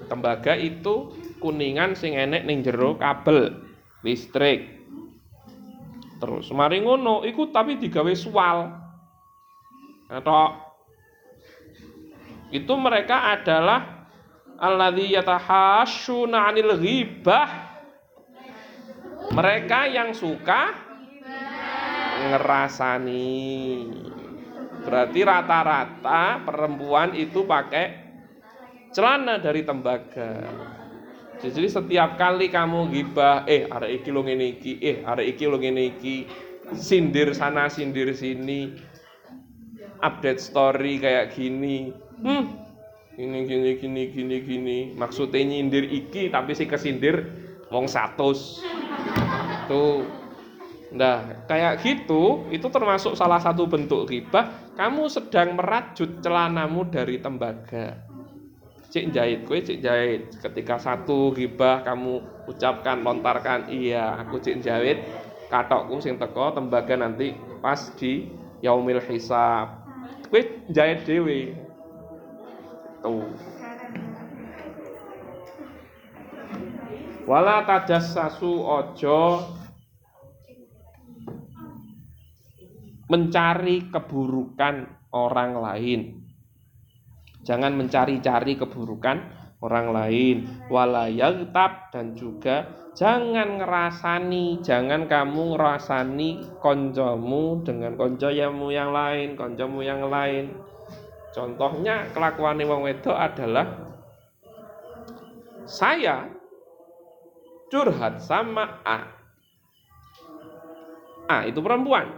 Tembaga 0.09 0.53
itu 0.57 1.13
kuningan 1.41 1.93
sing 1.97 2.17
enek 2.17 2.45
ning 2.45 2.61
jero 2.61 2.97
kabel 2.97 3.61
listrik. 4.05 4.77
Terus 6.19 6.51
mari 6.51 6.83
ngono 6.83 7.23
iku 7.23 7.49
tapi 7.49 7.79
digawe 7.79 8.13
sual. 8.17 8.73
Atau 10.09 10.57
itu 12.49 12.73
mereka 12.73 13.37
adalah 13.37 14.09
alladzi 14.57 15.13
yatahasyuna 15.13 16.49
'anil 16.49 16.73
ghibah 16.81 17.68
mereka 19.33 19.85
yang 19.89 20.13
suka 20.13 20.73
ngerasani. 22.29 23.37
Berarti 24.79 25.19
rata-rata 25.21 26.41
perempuan 26.47 27.13
itu 27.13 27.43
pakai 27.45 27.85
celana 28.95 29.37
dari 29.37 29.61
tembaga. 29.67 30.47
Jadi 31.39 31.67
setiap 31.71 32.19
kali 32.19 32.51
kamu 32.51 32.91
gibah, 32.91 33.47
eh 33.47 33.63
ada 33.71 33.87
iki 33.87 34.11
lo 34.11 34.27
ngene 34.27 34.59
iki, 34.59 34.75
eh 34.83 34.99
ada 35.07 35.23
iki 35.23 35.47
lo 35.47 35.55
ngene 35.55 35.95
iki, 35.95 36.27
sindir 36.75 37.31
sana 37.31 37.71
sindir 37.71 38.11
sini, 38.11 38.75
update 40.03 40.43
story 40.43 40.99
kayak 40.99 41.31
gini, 41.31 41.95
hmm, 41.95 42.43
gini 43.15 43.39
gini 43.47 43.71
gini 43.79 44.03
gini 44.11 44.37
gini, 44.43 44.79
maksudnya 44.99 45.39
nyindir 45.39 45.87
iki 45.87 46.27
tapi 46.27 46.51
si 46.59 46.67
kesindir 46.67 47.23
wong 47.69 47.85
satus. 47.85 48.61
Tuh. 49.69 50.05
Nah, 50.89 51.45
kayak 51.45 51.85
gitu, 51.85 52.49
itu 52.49 52.65
termasuk 52.65 53.13
salah 53.13 53.37
satu 53.37 53.69
bentuk 53.69 54.09
riba. 54.09 54.73
Kamu 54.73 55.05
sedang 55.05 55.53
merajut 55.53 56.17
celanamu 56.17 56.89
dari 56.89 57.21
tembaga. 57.21 58.09
Cik 58.89 59.13
jahit, 59.13 59.45
kue 59.45 59.61
cik 59.61 59.85
jahit. 59.85 60.33
Ketika 60.41 60.81
satu 60.81 61.29
riba 61.29 61.85
kamu 61.85 62.45
ucapkan, 62.49 63.05
lontarkan, 63.05 63.69
iya, 63.69 64.17
aku 64.17 64.41
cik 64.41 64.65
jahit. 64.65 65.05
Katokku 65.53 66.01
sing 66.01 66.17
teko 66.17 66.57
tembaga 66.57 66.97
nanti 66.97 67.37
pas 67.61 67.93
di 67.93 68.25
yaumil 68.65 69.01
hisab. 69.05 69.85
Kue 70.33 70.65
jahit 70.73 71.05
dewi. 71.05 71.53
Tuh. 73.05 73.58
Wala 77.29 77.61
tajassasu 77.61 78.65
ojo 78.65 79.21
mencari 83.05 83.85
keburukan 83.85 84.89
orang 85.13 85.61
lain. 85.61 86.25
Jangan 87.45 87.77
mencari-cari 87.77 88.57
keburukan 88.57 89.17
orang 89.61 89.93
lain. 89.93 90.49
Walayagtab 90.73 91.93
dan 91.93 92.17
juga 92.17 92.65
jangan 92.97 93.61
ngerasani, 93.61 94.65
jangan 94.65 95.05
kamu 95.05 95.53
ngerasani 95.53 96.57
koncomu 96.57 97.61
dengan 97.61 97.93
koncomu 97.93 98.73
yang 98.73 98.89
lain, 98.89 99.37
koncomu 99.37 99.85
yang 99.85 100.01
lain. 100.09 100.49
Contohnya 101.29 102.09
kelakuan 102.09 102.57
wong 102.65 102.89
wedok 102.89 103.13
adalah 103.13 103.69
saya 105.69 106.38
curhat 107.69 108.19
sama 108.19 108.81
A. 108.83 108.99
A 111.29 111.45
itu 111.45 111.61
perempuan 111.61 112.09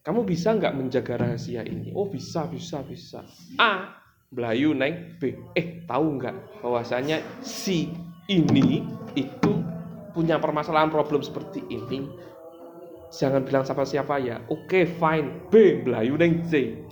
Kamu 0.00 0.22
bisa 0.22 0.54
nggak 0.54 0.78
menjaga 0.78 1.18
rahasia 1.18 1.66
ini? 1.66 1.90
Oh 1.90 2.06
bisa, 2.06 2.46
bisa, 2.46 2.78
bisa. 2.86 3.26
A. 3.58 3.90
Belayu 4.30 4.70
neng 4.70 5.18
B. 5.18 5.34
Eh 5.58 5.82
tahu 5.82 6.22
nggak 6.22 6.62
bahwasanya 6.62 7.18
si 7.42 7.90
ini 8.30 8.86
itu 9.18 9.52
punya 10.14 10.38
permasalahan 10.38 10.94
problem 10.94 11.26
seperti 11.26 11.58
ini. 11.66 12.06
Jangan 13.10 13.42
bilang 13.42 13.66
siapa 13.66 13.82
siapa 13.82 14.22
ya. 14.22 14.46
Oke 14.46 14.86
fine. 14.86 15.50
B. 15.50 15.82
Belayu 15.82 16.14
neng 16.14 16.46
C. 16.46 16.86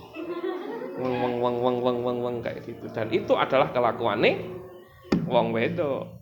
Wang 0.99 1.15
wang 1.23 1.35
wang 1.39 1.55
wang 1.63 1.77
wang 1.79 1.97
wang 2.03 2.17
wang 2.19 2.35
kayak 2.43 2.67
gitu. 2.67 2.91
Dan 2.91 3.15
itu 3.15 3.31
adalah 3.31 3.71
kelakuannya 3.71 4.43
wong 5.23 5.55
wedo. 5.55 6.14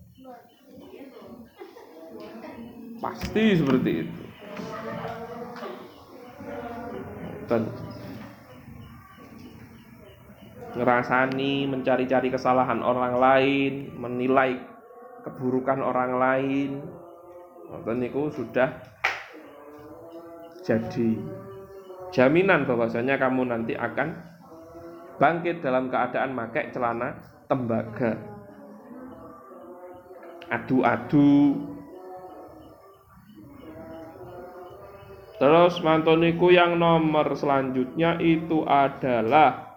Pasti 3.04 3.44
seperti 3.60 3.90
itu. 4.00 4.24
dan 7.44 7.68
ngerasani 10.74 11.70
mencari-cari 11.70 12.28
kesalahan 12.32 12.82
orang 12.82 13.14
lain 13.20 13.72
menilai 13.94 14.58
keburukan 15.22 15.78
orang 15.80 16.12
lain 16.18 16.70
dan 17.86 17.98
itu 18.02 18.32
sudah 18.34 18.68
jadi 20.64 21.20
jaminan 22.10 22.66
bahwasanya 22.66 23.20
kamu 23.20 23.46
nanti 23.46 23.76
akan 23.78 24.16
bangkit 25.20 25.62
dalam 25.62 25.92
keadaan 25.92 26.34
pakai 26.34 26.74
celana 26.74 27.14
tembaga 27.46 28.18
adu-adu 30.50 31.73
Terus 35.44 35.76
mantoniku 35.84 36.48
yang 36.48 36.80
nomor 36.80 37.36
selanjutnya 37.36 38.16
itu 38.16 38.64
adalah 38.64 39.76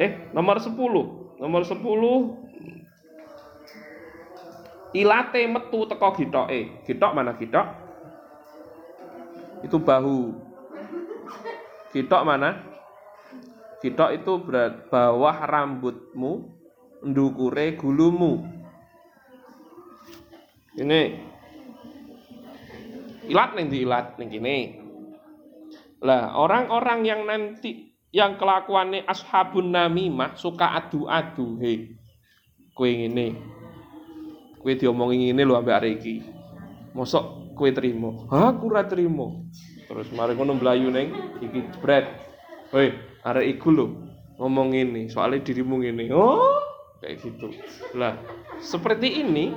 eh 0.00 0.32
nomor 0.32 0.56
10. 0.56 0.72
Nomor 1.36 1.68
10 1.68 1.84
ilate 4.96 5.44
metu 5.52 5.84
teko 5.84 6.16
gitoke. 6.16 6.80
Gitok 6.88 7.12
mana 7.12 7.36
gitok? 7.36 7.66
Itu 9.60 9.76
bahu. 9.84 10.32
Gitok 11.92 12.24
mana? 12.24 12.64
Gitok 13.84 14.16
itu 14.16 14.32
berat 14.40 14.88
bawah 14.88 15.44
rambutmu, 15.44 16.48
ndukure 17.04 17.76
gulumu. 17.76 18.48
Ini 20.72 21.33
ilat 23.28 23.50
nih 23.56 23.66
di 23.68 23.78
ilat 23.84 24.06
nih 24.20 24.26
gini 24.28 24.58
lah 26.04 26.36
orang-orang 26.36 27.00
yang 27.08 27.24
nanti 27.24 27.96
yang 28.14 28.38
kelakuannya 28.38 29.08
ashabun 29.10 29.74
namimah 29.74 30.38
suka 30.38 30.70
adu-adu 30.78 31.58
he. 31.58 31.98
Kue 32.74 33.06
ini 33.06 33.34
kue 34.62 34.74
diomongin 34.74 35.34
ini 35.34 35.42
lo 35.44 35.58
ambek 35.60 35.76
areki 35.78 36.24
mosok 36.96 37.54
kue 37.54 37.70
terima 37.70 38.10
aku 38.32 38.72
ora 38.72 38.82
terima 38.88 39.30
terus 39.86 40.08
mari 40.10 40.32
ngono 40.34 40.56
mlayu 40.56 40.88
neng 40.88 41.12
iki 41.44 41.60
bread 41.84 42.08
hei 42.72 42.96
arek 43.22 43.58
iku 43.58 43.68
lo 43.70 43.86
ngomong 44.40 44.74
ini 44.74 45.06
soalnya 45.06 45.44
dirimu 45.44 45.84
ini 45.84 46.10
oh 46.10 46.64
kayak 47.04 47.20
gitu. 47.20 47.52
Lah 47.94 48.16
seperti 48.58 49.20
ini 49.20 49.52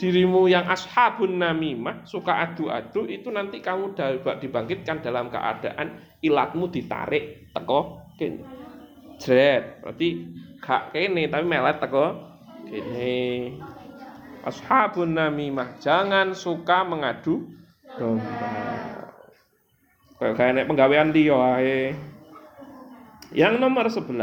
dirimu 0.00 0.48
yang 0.48 0.64
ashabun 0.64 1.36
namimah 1.36 2.08
suka 2.08 2.32
adu-adu 2.48 3.04
itu 3.04 3.28
nanti 3.28 3.60
kamu 3.60 3.92
dibangkitkan 4.40 5.04
dalam 5.04 5.28
keadaan 5.28 6.00
ilatmu 6.24 6.72
ditarik 6.72 7.52
teko 7.52 8.00
kene 8.16 8.40
jret. 9.20 9.84
Berarti 9.84 10.08
gak 10.64 10.96
kene 10.96 11.28
tapi 11.28 11.44
melet 11.44 11.76
teko 11.76 12.16
kene. 12.64 13.20
Ashabun 14.40 15.20
namimah 15.20 15.76
jangan 15.84 16.32
suka 16.32 16.80
mengadu 16.88 17.44
domba. 18.00 18.24
Kayak 20.16 20.36
kayak 20.36 20.68
penggawean 20.68 21.12
dia 21.12 21.92
yang 23.36 23.60
nomor 23.60 23.84
11 23.88 24.16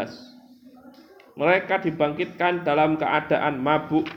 mereka 1.37 1.77
dibangkitkan 1.79 2.65
dalam 2.65 2.97
keadaan 2.97 3.61
mabuk 3.61 4.09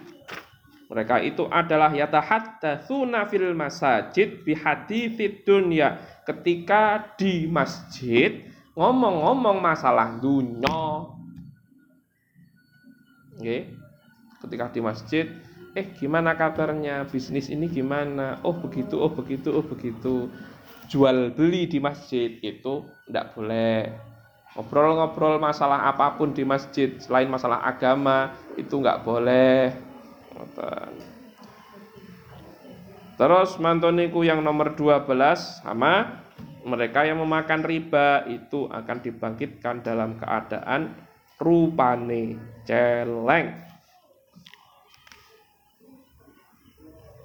mereka 0.90 1.22
itu 1.22 1.46
adalah 1.46 1.94
yatahatdatsuna 1.94 3.30
fil 3.30 3.54
masajid 3.54 4.42
bi 4.42 4.58
haditsid 4.58 5.46
dunya. 5.46 6.02
Ketika 6.26 7.14
di 7.14 7.46
masjid 7.46 8.50
ngomong-ngomong 8.74 9.62
masalah 9.62 10.18
dunia. 10.18 11.14
Oke. 13.38 13.70
Ketika 14.42 14.66
di 14.74 14.80
masjid, 14.82 15.26
eh 15.78 15.86
gimana 15.94 16.34
kabarnya? 16.34 17.06
Bisnis 17.06 17.54
ini 17.54 17.70
gimana? 17.70 18.42
Oh 18.42 18.58
begitu, 18.58 18.98
oh 18.98 19.14
begitu, 19.14 19.54
oh 19.54 19.62
begitu. 19.62 20.26
Jual 20.90 21.30
beli 21.38 21.70
di 21.70 21.78
masjid 21.78 22.34
itu 22.42 22.82
tidak 23.06 23.38
boleh. 23.38 23.94
Ngobrol-ngobrol 24.58 25.38
masalah 25.38 25.86
apa 25.86 26.18
pun 26.18 26.34
di 26.34 26.42
masjid 26.42 26.98
selain 26.98 27.30
masalah 27.30 27.62
agama 27.62 28.34
itu 28.58 28.74
nggak 28.74 29.06
boleh 29.06 29.89
Terus 33.20 33.60
mantoniku 33.60 34.24
yang 34.24 34.40
nomor 34.40 34.72
12 34.72 35.04
sama 35.60 36.24
mereka 36.64 37.04
yang 37.04 37.20
memakan 37.20 37.64
riba 37.64 38.24
itu 38.28 38.68
akan 38.68 38.98
dibangkitkan 39.00 39.84
dalam 39.84 40.16
keadaan 40.16 40.92
rupane 41.40 42.36
celeng. 42.68 43.69